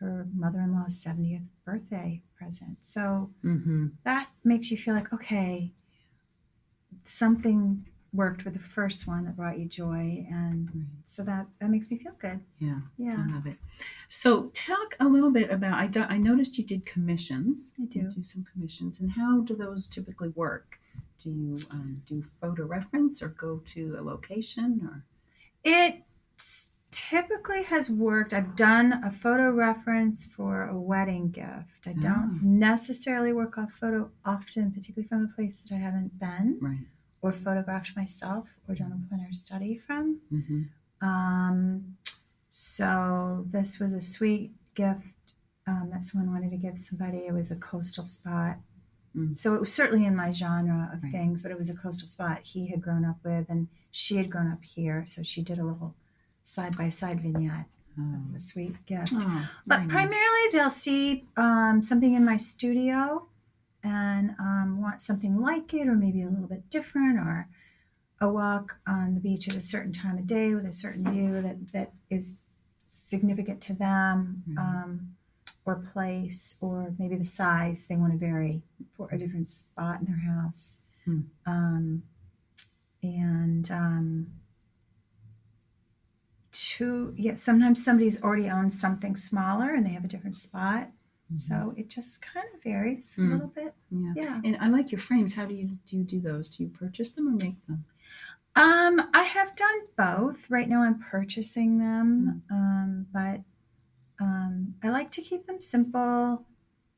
[0.00, 2.82] her mother-in-law's seventieth birthday present.
[2.84, 3.92] So Mhm.
[4.02, 5.70] that makes you feel like okay,
[7.04, 10.84] something worked with the first one that brought you joy, and Right.
[11.04, 12.40] so that that makes me feel good.
[12.58, 12.80] Yeah.
[12.98, 13.58] Yeah, I love it.
[14.08, 15.74] So, talk a little bit about.
[15.78, 17.72] I, do, I noticed you did commissions.
[17.80, 18.00] I do.
[18.00, 20.80] You do some commissions, and how do those typically work?
[21.22, 25.04] Do you um, do photo reference or go to a location or?
[25.62, 26.02] It
[26.38, 28.32] s- typically has worked.
[28.32, 31.86] I've done a photo reference for a wedding gift.
[31.86, 32.46] I don't Oh.
[32.46, 36.58] necessarily work off photo often, particularly from a place that I haven't been.
[36.60, 36.86] Right.
[37.22, 40.20] or photographed myself or done a plein air study from.
[40.32, 41.06] Mm-hmm.
[41.06, 41.96] Um,
[42.48, 45.34] so this was a sweet gift
[45.66, 47.26] um, that someone wanted to give somebody.
[47.26, 48.56] It was a coastal spot.
[49.14, 49.36] Mm.
[49.36, 51.12] So it was certainly in my genre of Right.
[51.12, 54.30] things, but it was a coastal spot he had grown up with, and she had
[54.30, 55.04] grown up here.
[55.06, 55.94] So she did a little
[56.50, 57.66] side by side vignette.
[57.96, 59.12] It was a sweet gift.
[59.14, 59.90] Oh, But nice.
[59.90, 63.26] primarily, they'll see um, something in my studio
[63.84, 67.48] and um, want something like it, or maybe a little bit different, or
[68.20, 71.42] a walk on the beach at a certain time of day with a certain view
[71.42, 72.40] that, that is
[72.78, 74.58] significant to them, Mhm.
[74.58, 75.16] um,
[75.66, 78.62] or place, or maybe the size they want to vary
[78.96, 80.84] for a different spot in their house.
[81.46, 82.02] Um,
[83.02, 84.26] and um,
[86.52, 90.90] two, yeah, sometimes somebody's already owned something smaller and they have a different spot.
[91.32, 91.38] Mhm.
[91.38, 93.30] So it just kind of varies a Mm.
[93.32, 93.74] little bit.
[93.90, 94.12] yeah.
[94.16, 94.40] Yeah.
[94.44, 95.34] And I like your frames.
[95.34, 96.50] How do you do you do those?
[96.50, 97.84] Do you purchase them or make them?
[98.56, 100.50] Um, I have done both.
[100.50, 102.42] Right now I'm purchasing them.
[102.50, 103.42] Um, but
[104.20, 106.44] um, I like to keep them simple.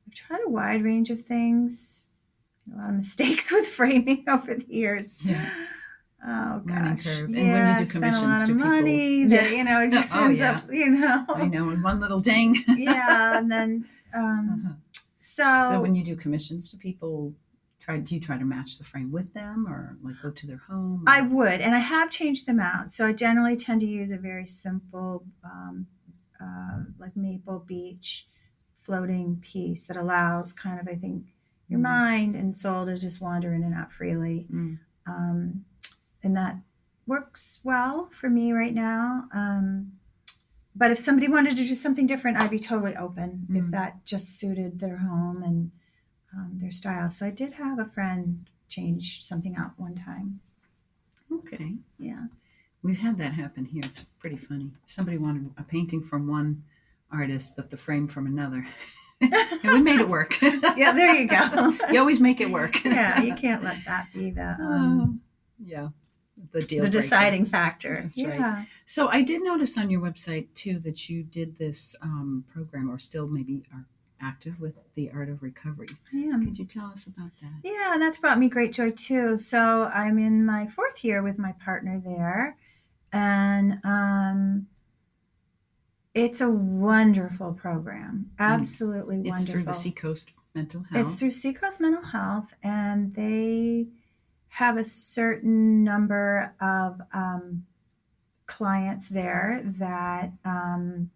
[0.07, 2.07] I've tried a wide range of things.
[2.73, 5.23] A lot of mistakes with framing over the years.
[5.25, 5.47] Yeah.
[6.25, 7.03] Oh gosh.
[7.03, 7.25] curve.
[7.25, 9.57] And when you yeah, do I a commissions, lot of people- money that Yeah.
[9.57, 10.51] you know it just Oh, ends yeah.
[10.55, 11.25] up, you know.
[11.29, 12.55] I know, and one little ding.
[12.77, 14.73] yeah, and then um Uh-huh.
[15.19, 17.33] so, So when you do commissions, do people
[17.79, 20.57] try do you try to match the frame with them or like go to their
[20.69, 21.03] home?
[21.07, 22.89] I would, and I have changed them out.
[22.89, 25.87] So I generally tend to use a very simple, um,
[26.39, 28.27] uh, like maple beach
[28.73, 31.25] floating piece that allows kind of, I think,
[31.69, 31.83] your Mm.
[31.83, 34.47] mind and soul to just wander in and out freely.
[34.51, 34.79] Mm.
[35.05, 35.65] Um,
[36.23, 36.57] and that
[37.05, 39.27] works well for me right now.
[39.33, 39.93] Um,
[40.75, 43.71] but if somebody wanted to do something different, I'd be totally open if Mm.
[43.71, 45.71] that just suited their home and
[46.35, 47.11] um, their style.
[47.11, 50.39] So I did have a friend change something out one time.
[51.31, 51.75] Okay.
[51.99, 52.27] Yeah.
[52.81, 53.81] We've had that happen here.
[53.85, 54.71] It's pretty funny.
[54.83, 56.63] Somebody wanted a painting from one
[57.11, 58.65] artist, but the frame from another.
[59.21, 59.31] and
[59.63, 60.35] we made it work.
[60.75, 61.73] Yeah, there you go.
[61.91, 62.83] you always make it work.
[62.83, 65.21] yeah, you can't let that be the um,
[65.63, 65.89] yeah.
[66.51, 66.83] The deal.
[66.83, 67.01] the breaker.
[67.01, 67.95] deciding factor.
[67.95, 68.39] That's right.
[68.39, 68.65] yeah.
[68.85, 72.97] So I did notice on your website too that you did this um, program, or
[72.97, 73.85] still maybe are
[74.19, 75.87] active with the art of recovery.
[76.13, 76.45] I am.
[76.45, 77.61] Could you tell us about that?
[77.63, 79.37] Yeah, and that's brought me great joy too.
[79.37, 82.57] So I'm in my fourth year with my partner there,
[83.11, 84.67] and um,
[86.13, 88.31] it's a wonderful program.
[88.39, 89.31] Absolutely wonderful.
[89.31, 89.41] Mm.
[89.41, 91.05] It's through the Seacoast Mental Health.
[91.05, 93.87] It's through Seacoast Mental Health, and they
[94.57, 97.65] have a certain number of um,
[98.45, 101.09] clients there that um,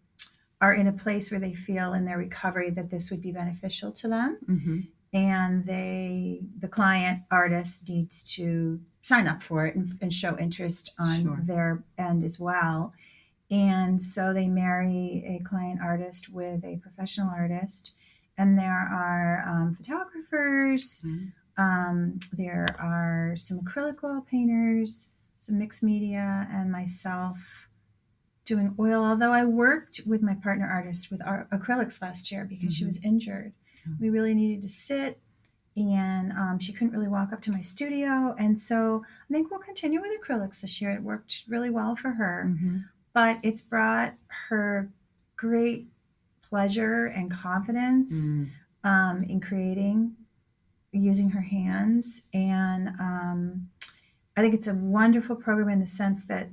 [0.59, 3.91] are in a place where they feel in their recovery that this would be beneficial
[3.91, 4.79] to them, hmm
[5.13, 10.93] and they, the client artist, needs to sign up for it and, and show interest
[10.99, 11.39] on Sure.
[11.43, 12.93] their end as well.
[13.49, 17.95] And so they marry a client artist with a professional artist,
[18.37, 21.01] and there are um, photographers.
[21.05, 21.31] Mhm.
[21.57, 27.69] Um, there are some acrylic oil painters, some mixed media, and myself
[28.45, 29.03] doing oil.
[29.03, 32.87] Although I worked with my partner artist with our acrylics last year because she Mhm.
[32.87, 33.53] was injured.
[33.87, 33.91] Oh.
[33.99, 35.19] We really needed to sit,
[35.75, 38.35] and um, she couldn't really walk up to my studio.
[38.39, 40.91] And so I think we'll continue with acrylics this year.
[40.91, 42.77] It worked really well for her hmm
[43.13, 44.13] but it's brought
[44.47, 44.91] her
[45.37, 45.87] great
[46.41, 48.49] pleasure and confidence Mm.
[48.83, 50.15] um, in creating
[50.97, 53.67] using her hands and um,
[54.35, 56.47] i think it's a wonderful program in the sense that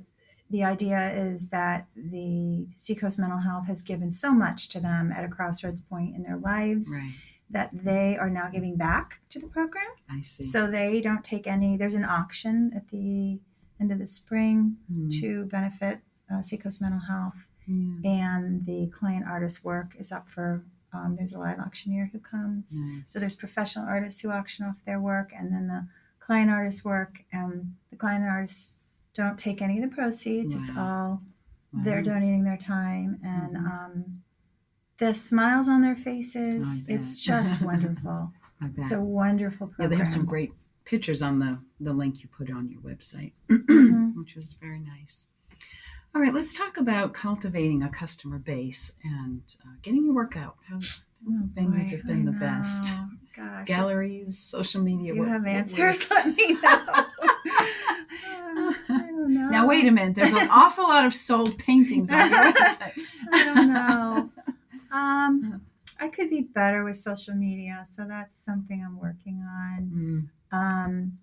[0.51, 5.25] the idea is that the seacoast mental health has given so much to them at
[5.25, 7.11] a crossroads point in their lives Right.
[7.49, 10.43] that they are now giving back to the program I see.
[10.43, 13.39] so they don't take any there's an auction at the
[13.81, 15.11] end of the spring Mm.
[15.19, 15.99] to benefit
[16.31, 18.09] uh, Seacoast Mental Health, Yeah.
[18.23, 20.63] and the client artist work is up for.
[20.95, 23.03] Um, there's a live auctioneer who comes, Nice.
[23.11, 25.87] so there's professional artists who auction off their work, and then the
[26.19, 27.23] client artists work.
[27.31, 28.77] And the client artists
[29.13, 31.21] don't take any of the proceeds; it's all
[31.73, 31.81] Wow.
[31.83, 33.65] they're donating their time and Mhm.
[33.71, 34.23] um,
[34.97, 36.85] the smiles on their faces.
[36.87, 38.31] It's just wonderful.
[38.77, 39.83] It's a wonderful program.
[39.85, 40.51] yeah, they have some great
[40.85, 44.15] pictures on the the link you put on your website, Mhm.
[44.15, 45.27] which was very nice.
[46.15, 50.55] All right, let's talk about cultivating a customer base and uh, getting your work out.
[50.69, 50.79] How,
[51.27, 52.93] Oh, venues have been I the best.
[53.35, 55.15] Gosh, galleries, social media.
[55.15, 56.11] you have answers.
[56.11, 56.59] Let me know.
[56.61, 57.03] Uh,
[58.89, 59.49] I don't know.
[59.49, 60.13] Now wait a minute.
[60.13, 63.17] There's an awful lot of sold paintings on your website.
[63.31, 64.29] I don't know.
[64.91, 65.61] Um,
[65.99, 70.29] I could be better with social media, so that's something I'm working on.
[70.53, 71.17] Mm, Um,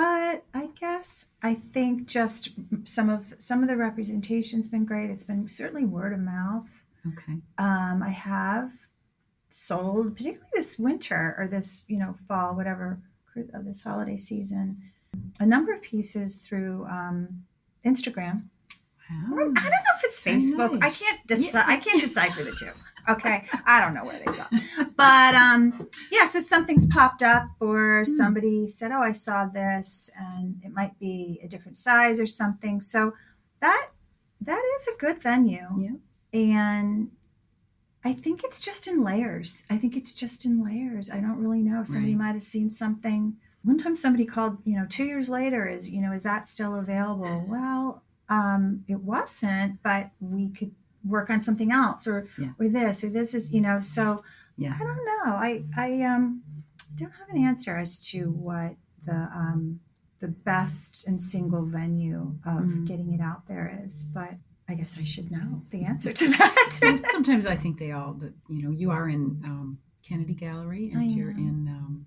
[0.00, 2.52] but I guess I think just
[2.84, 5.10] some of some of the representation's been great.
[5.10, 6.84] It's been certainly word of mouth.
[7.06, 7.34] okay.
[7.58, 8.72] Um, I have
[9.50, 12.98] sold, particularly this winter or this, you know, fall, whatever
[13.52, 14.78] of this holiday season,
[15.38, 17.44] a number of pieces through um,
[17.84, 18.44] Instagram.
[19.30, 20.78] Or, I don't know if it's Facebook.
[20.80, 21.02] nice.
[21.02, 21.64] I can't decide.
[21.68, 21.76] Yeah.
[21.76, 22.70] I can't decipher the two.
[23.08, 24.44] Okay, I don't know where they saw,
[24.96, 26.24] but um, yeah.
[26.24, 31.40] So something's popped up, or somebody said, "Oh, I saw this," and it might be
[31.42, 32.80] a different size or something.
[32.80, 33.14] So
[33.60, 33.88] that
[34.40, 35.90] that is a good venue, Yeah.
[36.32, 37.10] and
[38.04, 39.64] I think it's just in layers.
[39.70, 41.10] I think it's just in layers.
[41.10, 41.84] I don't really know.
[41.84, 42.24] Somebody Right.
[42.26, 43.36] might have seen something.
[43.62, 44.58] One time, somebody called.
[44.64, 47.44] You know, two years later, is you know, is that still available?
[47.48, 50.72] Well, um, it wasn't, but we could
[51.04, 52.52] work on something else, or Yeah.
[52.58, 53.80] or this, or this is you know.
[53.80, 54.22] So
[54.56, 54.74] Yeah.
[54.78, 55.32] I don't know.
[55.34, 56.42] I I um
[56.96, 59.80] don't have an answer as to what the um
[60.18, 62.86] the best and single venue of Mhm.
[62.86, 64.34] getting it out there is, but
[64.68, 67.02] I guess I should know the answer to that.
[67.10, 71.10] Sometimes I think they all, that you know, you are in um, Kennedy Gallery and
[71.10, 72.06] you're in um,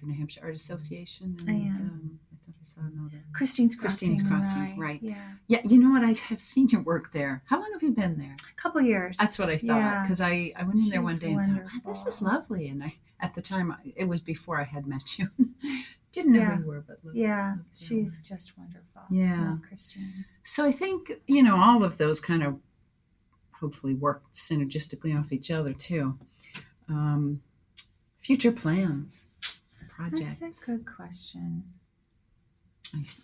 [0.00, 1.36] the New Hampshire Art Association.
[1.46, 1.76] And, I am.
[1.76, 2.20] Um,
[2.64, 3.24] I thought I just saw another.
[3.32, 4.08] Christine's Crossing.
[4.16, 5.00] Christine's Crossing, right.
[5.02, 5.14] Yeah.
[5.48, 6.02] Yeah, you know what?
[6.04, 7.42] I have seen your work there.
[7.46, 8.34] How long have you been there?
[8.50, 9.18] A couple years.
[9.18, 10.02] That's what I thought Yeah.
[10.02, 12.68] because I, I went in there one She's day and thought, "Ah, this is lovely.
[12.68, 15.28] And I at the time it was before I had met you.
[16.12, 16.56] Didn't know Yeah.
[16.56, 19.02] who you were, but loved- Yeah, loved she's just wonderful.
[19.10, 19.56] Yeah.
[19.68, 20.24] Christine.
[20.42, 22.58] So I think you know all of those kind of
[23.60, 26.18] hopefully work synergistically off each other too.
[26.88, 27.40] Um,
[28.18, 29.26] future plans,
[29.96, 30.38] projects.
[30.38, 31.64] That's a good question.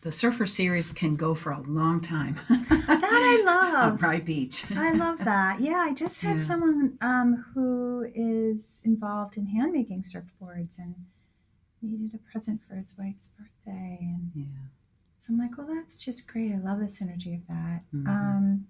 [0.02, 2.34] The Surfer series can go for a long time.
[2.48, 3.44] That I
[3.84, 3.98] On love.
[4.00, 4.64] Pride Beach.
[4.76, 5.60] I love that.
[5.60, 6.36] Yeah, I just had Yeah.
[6.36, 10.94] someone um, who is involved in hand making surfboards and
[11.82, 13.98] needed a present for his wife's birthday.
[14.00, 14.44] And yeah.
[15.18, 16.52] so I'm like, well, that's just great.
[16.52, 17.82] I love the synergy of that.
[17.94, 18.06] Mhm.
[18.08, 18.66] Um,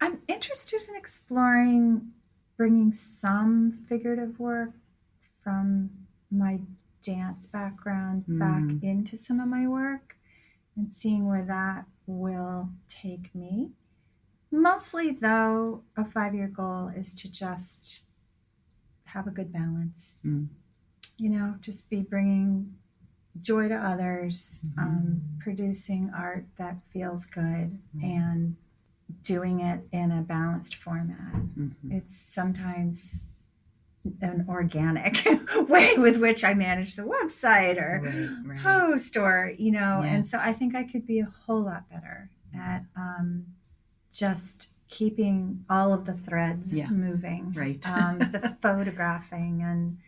[0.00, 2.12] I'm interested in exploring
[2.56, 4.70] bringing some figurative work
[5.42, 5.90] from
[6.30, 6.60] my
[7.02, 8.82] dance background back Mm.
[8.82, 10.16] into some of my work
[10.76, 13.72] and seeing where that will take me.
[14.50, 18.06] Mostly, though, a five year goal is to just
[19.04, 20.20] have a good balance.
[20.24, 20.48] Mm.
[21.18, 22.74] You know, just be bringing
[23.40, 25.40] joy to others, um, Mhm.
[25.40, 28.02] producing art that feels good, Mm.
[28.04, 28.56] and
[29.22, 31.34] doing it in a balanced format.
[31.34, 31.74] Mhm.
[31.90, 33.31] It's sometimes
[34.20, 35.16] an organic
[35.68, 38.58] way with which I manage the website or Right, right.
[38.58, 40.14] post or you know Yeah.
[40.14, 43.46] and so i think i could be a whole lot better at um,
[44.12, 46.90] just keeping all of the threads Yeah.
[46.90, 47.86] moving Right.
[47.88, 49.98] um, the photographing and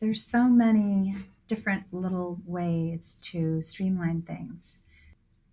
[0.00, 1.14] there's so many
[1.46, 4.82] different little ways to streamline things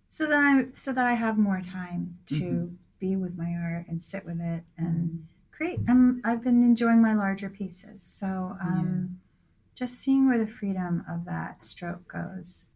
[0.08, 2.76] so that i so that i have more time to Mhm.
[2.98, 5.26] be with my art and sit with it and
[5.62, 9.18] create um, i've been enjoying my larger pieces so um,
[9.74, 12.70] just seeing where the freedom of that stroke goes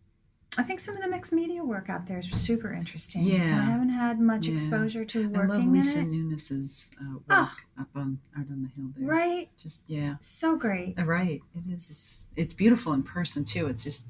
[0.58, 3.58] i think some of the mixed media work out there is super interesting Yeah.
[3.60, 4.52] i haven't had much Yeah.
[4.54, 7.52] exposure to I love working in Lisa it Nunes's uh, work Oh.
[7.80, 9.06] up on Art on the Hill there.
[9.08, 11.40] right Just yeah, so great Uh, right.
[11.54, 12.28] It is.
[12.36, 13.66] It's, beautiful in person too.
[13.66, 14.08] It's just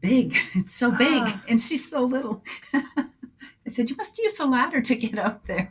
[0.00, 0.26] big.
[0.60, 1.44] It's so big, Ah.
[1.48, 2.42] and she's so little.
[2.74, 5.70] I said you must use a ladder to get up there.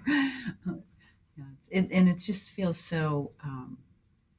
[1.71, 3.77] It's, it, and it just feels so um,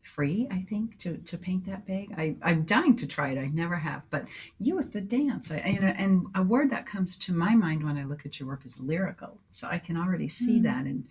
[0.03, 0.47] free.
[0.51, 2.13] I think to to paint that big.
[2.17, 3.39] I I'm dying to try it.
[3.39, 4.25] I never have, but
[4.59, 7.97] you with the dance, I, and, and a word that comes to my mind when
[7.99, 9.39] I look at your work is lyrical.
[9.51, 10.63] So I can already see Mm.
[10.65, 11.05] that and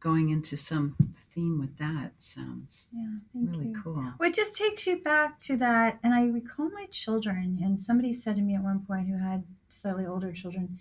[0.00, 4.02] going into some theme with that sounds yeah thank really you cool.
[4.18, 8.12] well it just takes you back to that and i recall my children and somebody
[8.12, 10.76] said to me at one point who had slightly older children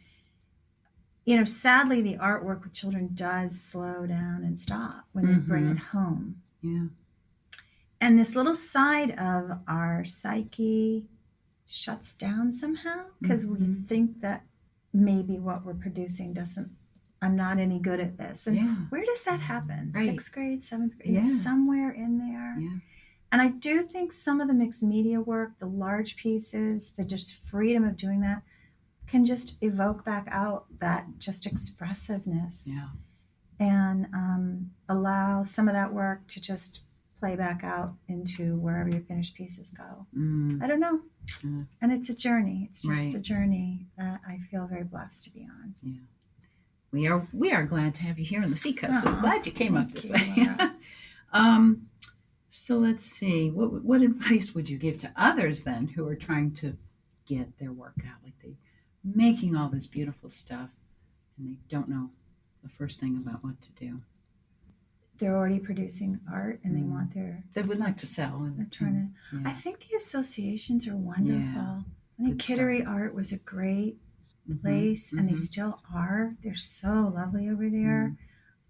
[1.25, 5.65] you know sadly the artwork with children does slow down and stop when they bring
[5.65, 5.71] Mhm.
[5.71, 6.87] it home Yeah.
[7.99, 11.07] and this little side of our psyche
[11.65, 13.87] shuts down somehow because we Mhm.
[13.87, 14.45] think that
[14.93, 16.71] maybe what we're producing doesn't
[17.21, 18.75] i'm not any good at this and Yeah.
[18.89, 20.05] where does that happen Right.
[20.05, 21.23] sixth grade seventh grade Yeah.
[21.23, 22.79] somewhere in there Yeah.
[23.31, 27.35] and i do think some of the mixed media work the large pieces the just
[27.35, 28.41] freedom of doing that
[29.11, 32.87] can just evoke back out that just expressiveness Yeah.
[33.59, 36.85] and um, allow some of that work to just
[37.19, 40.07] play back out into wherever your finished pieces go.
[40.17, 40.63] Mm.
[40.63, 41.01] I don't know.
[41.43, 41.59] Yeah.
[41.81, 42.65] And it's a journey.
[42.69, 43.19] It's just Right.
[43.19, 45.75] a journey that I feel very blessed to be on.
[45.83, 45.99] Yeah.
[46.91, 49.03] We are we are glad to have you here on the Seacoast.
[49.03, 50.67] So glad you came up this you, way.
[51.33, 51.87] Um,
[52.49, 53.49] so let's see.
[53.51, 56.75] What what advice would you give to others then who are trying to
[57.25, 58.55] get their work out, like they
[59.03, 60.77] making all this beautiful stuff,
[61.37, 62.09] and they don't know
[62.63, 64.01] the first thing about what to do.
[65.17, 66.89] They're already producing art and they Mm.
[66.89, 67.43] want their.
[67.53, 69.41] They would like to sell, and They're trying to.
[69.47, 71.39] I think the associations are wonderful.
[71.39, 71.81] Yeah,
[72.19, 72.57] I think Good stuff.
[72.57, 73.99] Kittery Art was a great
[74.47, 74.55] yeah.
[74.55, 75.37] Mhm, place, and they mhm.
[75.37, 76.35] still are.
[76.41, 78.15] They're so lovely over there.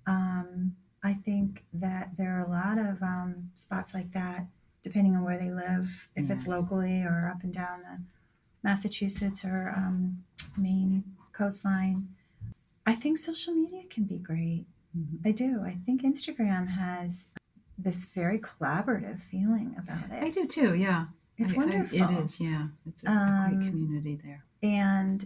[0.06, 4.48] Um, I think that there are a lot of um, spots like that,
[4.84, 8.02] depending on where they live, if it's locally or up and down the
[8.64, 10.24] Massachusetts or um,
[10.58, 12.08] Maine coastline.
[12.86, 14.66] I think social media can be great.
[14.98, 15.20] Mhm.
[15.26, 15.62] I do.
[15.64, 17.34] I think Instagram has
[17.78, 20.24] this very collaborative feeling about it.
[20.24, 20.76] I do too.
[20.76, 21.06] Yeah,
[21.38, 21.98] It's I- I- wonderful.
[22.02, 22.42] it is.
[22.42, 24.44] Yeah, it's a, a Um, great community there.
[24.62, 25.26] and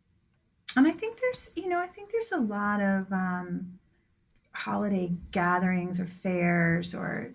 [0.77, 3.79] and I think there's you know I think there's a lot of um,
[4.53, 7.33] holiday gatherings or fairs or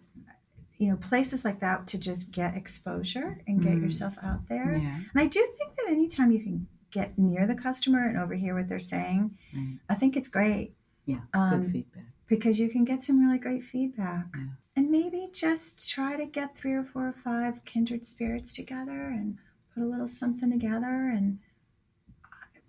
[0.81, 3.83] you know places like that to just get exposure and get Mm.
[3.85, 4.71] yourself out there.
[4.79, 8.55] Yeah, And I do think that anytime you can get near the customer and overhear
[8.57, 9.79] what they're saying, right.
[9.91, 10.75] I think it's great
[11.05, 12.05] Yeah, Um, good feedback.
[12.27, 14.27] because you can get some really great feedback.
[14.35, 14.47] Yeah.
[14.77, 19.37] And maybe just try to get three or four or five kindred spirits together and
[19.75, 21.39] put a little something together and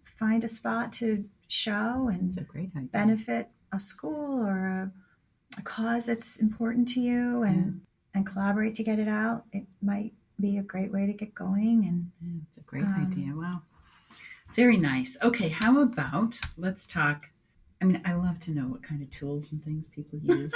[0.03, 4.91] find a spot to show and benefit a school or a,
[5.59, 7.81] a cause that's important to you and
[8.13, 11.85] and collaborate to get it out it might be a great way to get going
[11.85, 13.33] and Yeah, it's a great Um, idea.
[13.35, 13.61] Wow.
[14.53, 15.17] Very nice.
[15.23, 17.31] Okay, how about let's talk.
[17.81, 20.53] I mean, I love to know what kind of tools and things people use.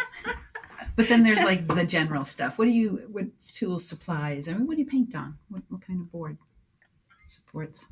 [0.95, 2.59] but then there's like the general stuff.
[2.59, 4.49] What do you, what tools, supplies?
[4.49, 5.37] I mean, what do you paint on?
[5.49, 6.37] What, what kind of board
[7.25, 7.87] supports?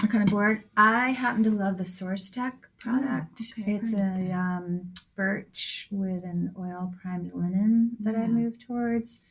[0.00, 4.32] what kind of board i happen to love the SourceTek product Oh, okay, it's a
[4.32, 9.24] um, birch with an oil primed linen that i move towards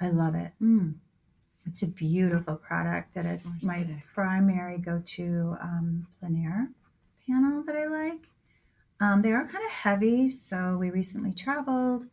[0.00, 0.94] i love it Mm,
[1.66, 6.68] It's a beautiful product that is Source my primary go-to um, plein air
[7.26, 8.28] panel that I like.
[9.00, 12.04] Um, they are kind of heavy, so we recently traveled,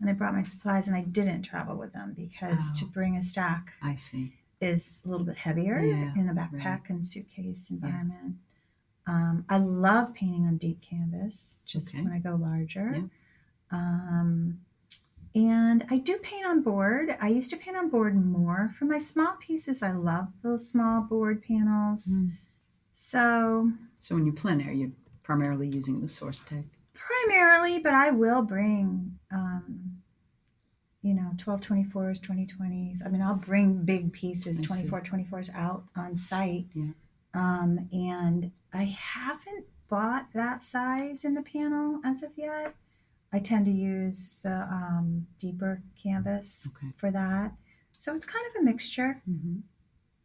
[0.00, 2.84] and I brought my supplies, and I didn't travel with them because Oh.
[2.86, 4.34] to bring a stack I see.
[4.60, 6.90] is a little bit heavier Yeah, in a backpack right.
[6.90, 8.36] and suitcase environment.
[9.06, 12.02] Um, I love painting on deep canvas, just Okay.
[12.02, 12.92] when I go larger.
[12.92, 13.02] Yeah.
[13.70, 14.60] Um,
[15.34, 17.16] and I do paint on board.
[17.20, 19.82] I used to paint on board more for my small pieces.
[19.82, 22.16] I love those small board panels.
[22.16, 22.30] Mm.
[22.92, 24.92] So So when you plein air, you're
[25.22, 26.64] primarily using the SourceTek.
[26.94, 29.98] primarily, but I will bring, um,
[31.02, 33.04] you know, 1224s, 2020s.
[33.06, 34.88] I mean, I'll bring big pieces, I see.
[34.88, 36.64] 24 24s out on site.
[36.74, 36.92] Yeah.
[37.36, 42.74] Um, and I haven't bought that size in the panel as of yet.
[43.32, 46.92] I tend to use the um, deeper canvas Okay.
[46.96, 47.52] for that.
[47.92, 49.22] So it's kind of a mixture.
[49.28, 49.58] Mm-hmm.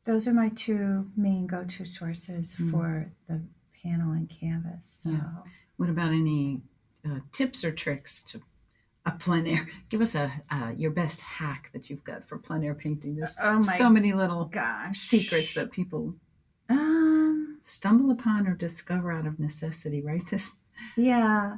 [0.05, 2.72] Those are my two main go to sources Mm.
[2.72, 3.41] for the
[3.84, 5.01] panel and canvas.
[5.03, 5.22] Yeah.
[5.78, 6.62] What about any
[7.05, 8.41] uh, tips or tricks to
[9.05, 9.68] a plein air?
[9.89, 13.16] Give us a uh, your best hack that you've got for plein air painting.
[13.16, 14.97] There's Oh so many little gosh.
[14.97, 16.16] secrets that people
[17.62, 20.24] stumble upon or discover out of necessity, right?
[20.30, 20.57] This
[20.97, 21.57] yeah.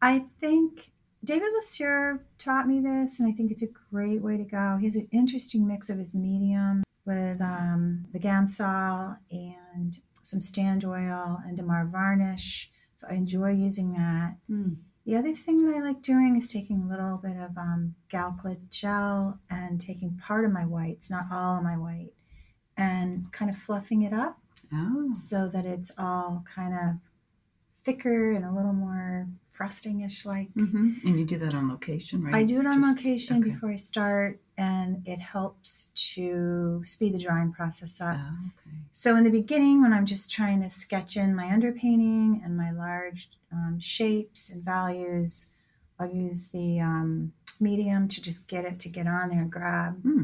[0.00, 0.90] I think
[1.24, 4.76] David Lassure taught me this, and I think it's a great way to go.
[4.78, 10.84] He has an interesting mix of his medium with um, the Gamsol and some stand
[10.84, 12.70] oil and Damar varnish.
[12.94, 14.36] So I enjoy using that.
[15.06, 18.70] The other thing that I like doing is taking a little bit of um, Galkyd
[18.70, 22.12] gel and taking part of my whites, not all of my white,
[22.76, 24.41] and kind of fluffing it up
[24.72, 26.96] Oh, so that it's all kind of
[27.70, 30.50] thicker and a little more frosting-ish like.
[30.52, 32.34] hmm and you do that on location, right?
[32.34, 33.50] I do it on Just- location okay.
[33.50, 38.16] before I start, and it helps to speed the drying process up.
[38.18, 38.76] Oh, okay.
[38.90, 42.70] So in the beginning, when I'm just trying to sketch in my underpainting and my
[42.70, 45.50] large um, shapes and values,
[45.98, 50.00] I'll use the um, medium to just get it to get on there and grab,
[50.02, 50.22] Hmm.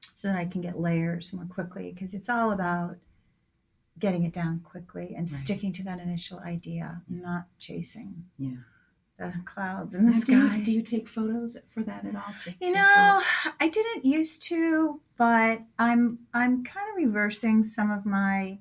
[0.00, 1.92] so that I can get layers more quickly.
[1.92, 2.96] Because it's all about
[3.98, 8.56] getting it down quickly and sticking to that initial idea, not chasing Yeah.
[9.18, 10.56] the clouds in the Now, do, sky.
[10.58, 12.34] you, do you take photos for that at all?
[12.60, 13.20] You know,
[13.60, 18.58] I didn't used to, but I'm I'm kind of reversing some of my.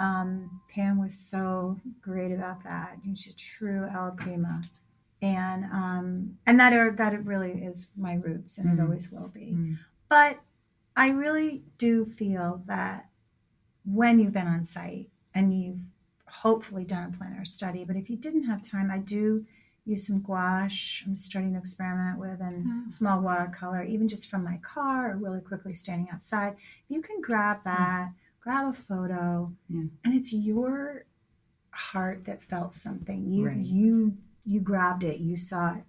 [0.00, 2.98] Um, Pam was so great about that.
[3.14, 4.60] She's a true alla prima,
[5.22, 8.74] and um, and that are that it really is my roots, and Mm.
[8.78, 9.52] it always will be.
[9.54, 9.78] Mm.
[10.08, 10.40] But
[10.96, 13.08] I really do feel that
[13.84, 15.82] when you've been on site and you've
[16.26, 19.44] hopefully done a plein air study, but if you didn't have time, I do
[19.84, 21.04] use some gouache.
[21.06, 22.88] I'm starting to experiment with and Oh.
[22.88, 26.54] small watercolor, even just from my car or really quickly standing outside.
[26.54, 29.52] If you can grab that, grab a photo,
[30.04, 31.04] and it's your
[31.70, 33.30] heart that felt something.
[33.30, 33.56] You Right.
[33.58, 34.16] you
[34.46, 35.84] you grabbed it, you saw it.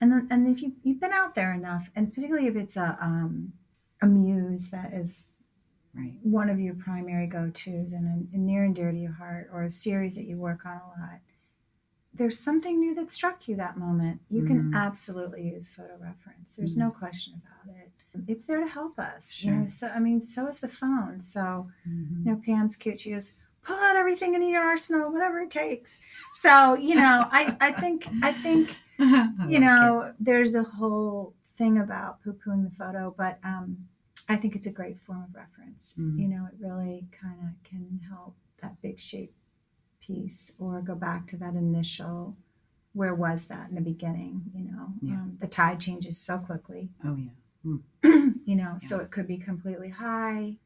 [0.00, 2.96] And then and if you you've been out there enough, and particularly if it's a
[3.00, 3.52] um
[4.02, 5.32] a muse that is
[5.96, 6.18] Right.
[6.22, 9.62] one of your primary go-tos and, a- and near and dear to your heart or
[9.62, 11.20] a series that you work on a lot.
[12.14, 14.20] There's something new that struck you that moment.
[14.30, 14.74] You can Mhm.
[14.74, 16.56] absolutely use photo reference.
[16.56, 17.90] There's no question about it.
[18.26, 19.42] It's there to help us.
[19.42, 19.60] You Sure.
[19.60, 21.20] know so i mean so is the phone.
[21.20, 22.24] So Mhm.
[22.24, 23.00] you know pam's cute.
[23.00, 26.00] She goes pull out everything in your arsenal whatever it takes.
[26.32, 31.34] So you know i i think i think I you like know, there's a whole
[31.46, 33.88] thing about poo pooing the photo, but um,
[34.28, 35.96] I think it's a great form of reference.
[35.98, 36.18] Mm.
[36.18, 39.34] You know, it really kind of can help that big shape
[40.00, 42.36] piece or go back to that initial
[42.92, 44.42] where was that in the beginning?
[44.54, 45.14] You know, Yeah.
[45.16, 46.88] um, the tide changes so quickly.
[47.04, 47.30] Oh yeah.
[48.46, 50.56] you know, so it could be completely high.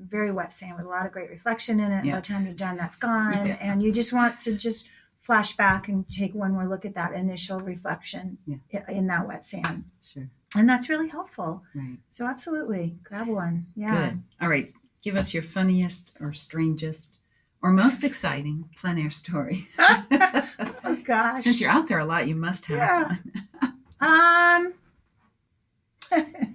[0.00, 2.04] Very wet sand with a lot of great reflection in it.
[2.04, 2.12] Yeah.
[2.14, 3.46] By the time you're done, that's gone.
[3.46, 3.56] Yeah.
[3.60, 7.12] And you just want to just flash back and take one more look at that
[7.14, 8.58] initial reflection Yeah.
[8.88, 9.84] in that wet sand.
[10.02, 10.28] Sure.
[10.58, 11.62] And that's really helpful.
[11.74, 11.98] Right.
[12.08, 13.66] So absolutely, grab one.
[13.76, 14.10] Yeah.
[14.10, 14.22] Good.
[14.42, 14.70] All right.
[15.02, 17.20] Give us your funniest or strangest
[17.62, 19.68] or most exciting plein air story.
[19.78, 21.38] oh gosh.
[21.38, 23.04] Since you're out there a lot, you must have Yeah.
[23.08, 23.18] one.
[24.00, 24.72] Um,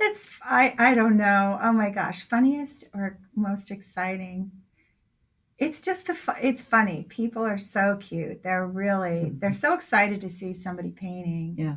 [0.00, 1.58] it's I I don't know.
[1.62, 4.50] Oh my gosh, funniest or most exciting?
[5.58, 7.04] It's just the fu- it's funny.
[7.08, 8.42] People are so cute.
[8.42, 11.54] They're really they're so excited to see somebody painting.
[11.56, 11.76] Yeah.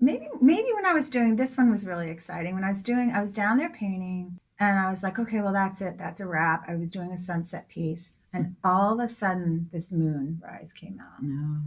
[0.00, 2.54] Maybe maybe when I was doing this one was really exciting.
[2.54, 5.52] When I was doing I was down there painting and I was like, okay, well
[5.52, 5.96] that's it.
[5.98, 6.64] That's a wrap.
[6.68, 11.00] I was doing a sunset piece and all of a sudden this moon rise came
[11.00, 11.58] out No.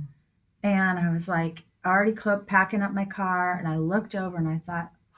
[0.64, 4.50] and I was like already clo- packing up my car, and I looked over and
[4.50, 4.92] I thought,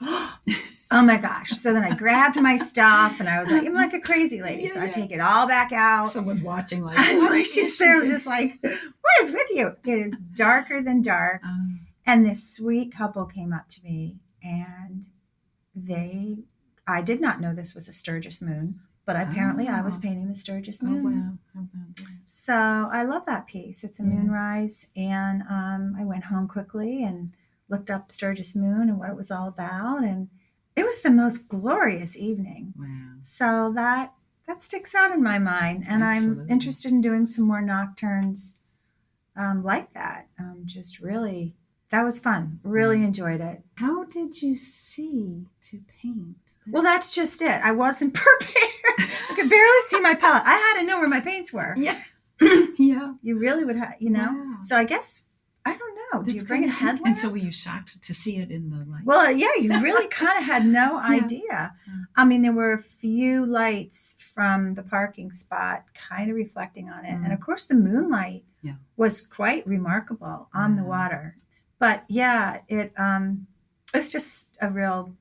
[0.92, 1.50] oh my gosh!
[1.50, 4.66] So then I grabbed my stuff, and I was like, I'm like a crazy lady,
[4.68, 4.90] so I Yeah.
[4.92, 6.06] take it all back out.
[6.06, 9.48] Someone's watching like, and what my is she sister was just like, what is with
[9.52, 9.72] you?
[9.84, 11.42] It is darker than dark.
[11.44, 11.79] Um,
[12.10, 15.06] And this sweet couple came up to me, and
[15.76, 16.38] they,
[16.84, 20.00] I did not know this was a Sturgis moon, but apparently I was Oh.
[20.00, 21.38] painting the Sturgis oh, moon.
[21.54, 21.62] wow.
[21.72, 22.04] How?
[22.26, 23.84] So I love that piece.
[23.84, 24.08] It's a Yeah.
[24.08, 27.32] moonrise, and um, I went home quickly and
[27.68, 30.30] looked up Sturgis Moon and what it was all about, and
[30.74, 32.74] it was the most glorious evening.
[32.76, 33.18] Wow.
[33.20, 34.14] So that
[34.48, 38.60] that sticks out in my mind, and I'm interested in doing some more nocturnes
[39.36, 40.26] um, like that.
[40.40, 41.54] Um, just really,
[41.90, 42.60] that was fun.
[42.62, 43.62] Really enjoyed it.
[43.76, 46.36] How did you see to paint?
[46.68, 47.60] Well, that's just it.
[47.64, 48.70] I wasn't prepared.
[48.98, 50.42] I could barely see my palette.
[50.46, 51.74] I had to know where my paints were.
[51.76, 52.00] Yeah.
[52.78, 53.14] yeah.
[53.22, 54.28] You really would have, you know.
[54.32, 54.56] Wow.
[54.62, 55.26] So I guess
[55.64, 56.22] I don't know.
[56.22, 57.06] Do you bring a kinda- headlamp?
[57.06, 59.04] And so were you shocked to see it in the light?
[59.04, 61.08] well, yeah, you really kind of had no Yeah.
[61.22, 61.42] idea.
[61.50, 61.94] Yeah.
[62.16, 67.04] I mean, there were a few lights from the parking spot kind of reflecting on
[67.04, 67.12] it.
[67.12, 67.24] Mm.
[67.24, 68.74] And of course, the moonlight Yeah.
[68.96, 71.36] was quite remarkable on the water.
[71.80, 73.48] But yeah, it um
[73.92, 75.16] it's just a real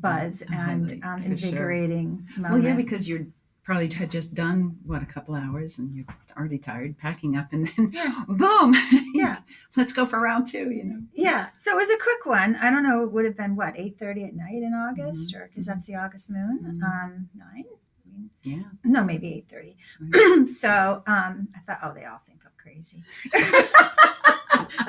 [0.00, 1.48] buzz A and um, for sure.
[1.48, 3.26] invigorating Well, yeah, because you're
[3.62, 6.04] probably had just done what a couple hours and you're
[6.36, 7.92] already tired packing up, and then
[8.28, 8.74] boom,
[9.14, 9.38] Yeah.
[9.76, 10.70] let's go for round two.
[10.72, 12.56] You know, Yeah, so it was a quick one.
[12.56, 13.04] I don't know.
[13.04, 15.42] It would have been what eight thirty at night in August, Mm-hmm.
[15.44, 16.58] or because that's the August moon.
[16.80, 16.82] Mhm.
[16.82, 17.64] Um, nine.
[18.04, 18.62] I mean, yeah.
[18.82, 19.76] no, maybe eight thirty.
[20.00, 20.48] Right.
[20.62, 22.31] so um, I thought, oh, they all think
[22.72, 23.02] crazy.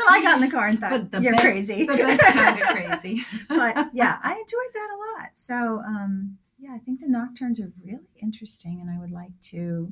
[0.10, 1.86] I got in the car and thought, you're best, crazy.
[1.86, 2.68] the best kind of
[3.00, 3.22] crazy.
[3.50, 5.30] but yeah, I enjoyed that a lot.
[5.34, 9.92] So um, yeah, I think the nocturnes are really interesting, and I would like to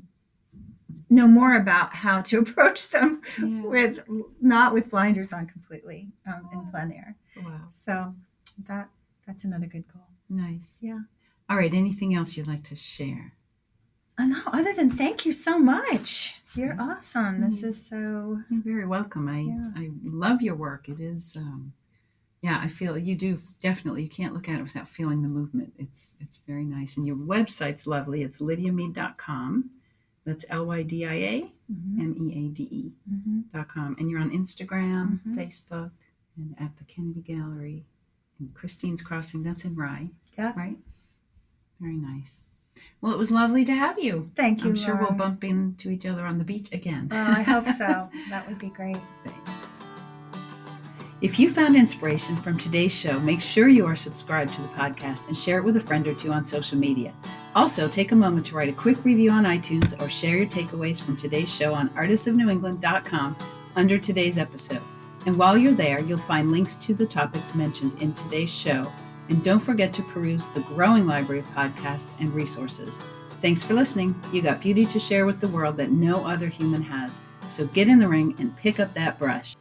[1.09, 3.61] know more about how to approach them Yeah.
[3.63, 4.03] with
[4.39, 7.15] not with blinders on completely um, in plein air.
[7.43, 8.15] Wow, So
[8.67, 8.89] that
[9.27, 10.07] that's another good goal.
[10.29, 10.79] nice.
[10.81, 10.99] Yeah.
[11.49, 11.73] All right.
[11.73, 13.33] Anything else you'd like to share?
[14.17, 16.39] Uh, no, other than thank you so much.
[16.55, 16.81] You're Yeah.
[16.81, 17.39] awesome.
[17.39, 17.67] This Mm.
[17.69, 19.27] is so You're very welcome.
[19.27, 19.71] I Yeah.
[19.75, 20.89] I love your work.
[20.89, 21.37] It is.
[21.37, 21.73] Um,
[22.41, 24.03] yeah, I feel you do definitely.
[24.03, 25.73] You can't look at it without feeling the movement.
[25.77, 28.21] It's it's very nice, and your website's lovely.
[28.23, 29.69] It's lydiameade.com.
[30.23, 33.51] That's L Y D I A mhm, M E A D E mhm.
[33.51, 35.35] dot com, and you're on Instagram, Mhm.
[35.35, 35.91] Facebook,
[36.35, 37.85] and at the Kennedy Gallery,
[38.39, 39.43] and Christine's Crossing.
[39.43, 40.11] That's in Rye.
[40.37, 40.53] Yeah.
[40.55, 40.77] Right.
[41.79, 42.43] Very nice.
[43.01, 44.31] Well, it was lovely to have you.
[44.35, 44.69] Thank you.
[44.69, 47.07] I'm sure we'll bump into each other on the beach again.
[47.09, 48.09] Well, I hope so.
[48.29, 48.97] that would be great.
[49.23, 49.71] Thanks.
[51.21, 55.27] If you found inspiration from today's show, make sure you are subscribed to the podcast
[55.27, 57.13] and share it with a friend or two on social media.
[57.55, 61.03] Also, take a moment to write a quick review on iTunes or share your takeaways
[61.03, 63.35] from today's show on artistsofnewengland.com
[63.75, 64.81] under today's episode.
[65.27, 68.91] And while you're there, you'll find links to the topics mentioned in today's show.
[69.31, 73.01] And don't forget to peruse the growing library of podcasts and resources.
[73.41, 74.13] Thanks for listening.
[74.33, 77.23] You got beauty to share with the world that no other human has.
[77.47, 79.55] So get in the ring and pick up that brush.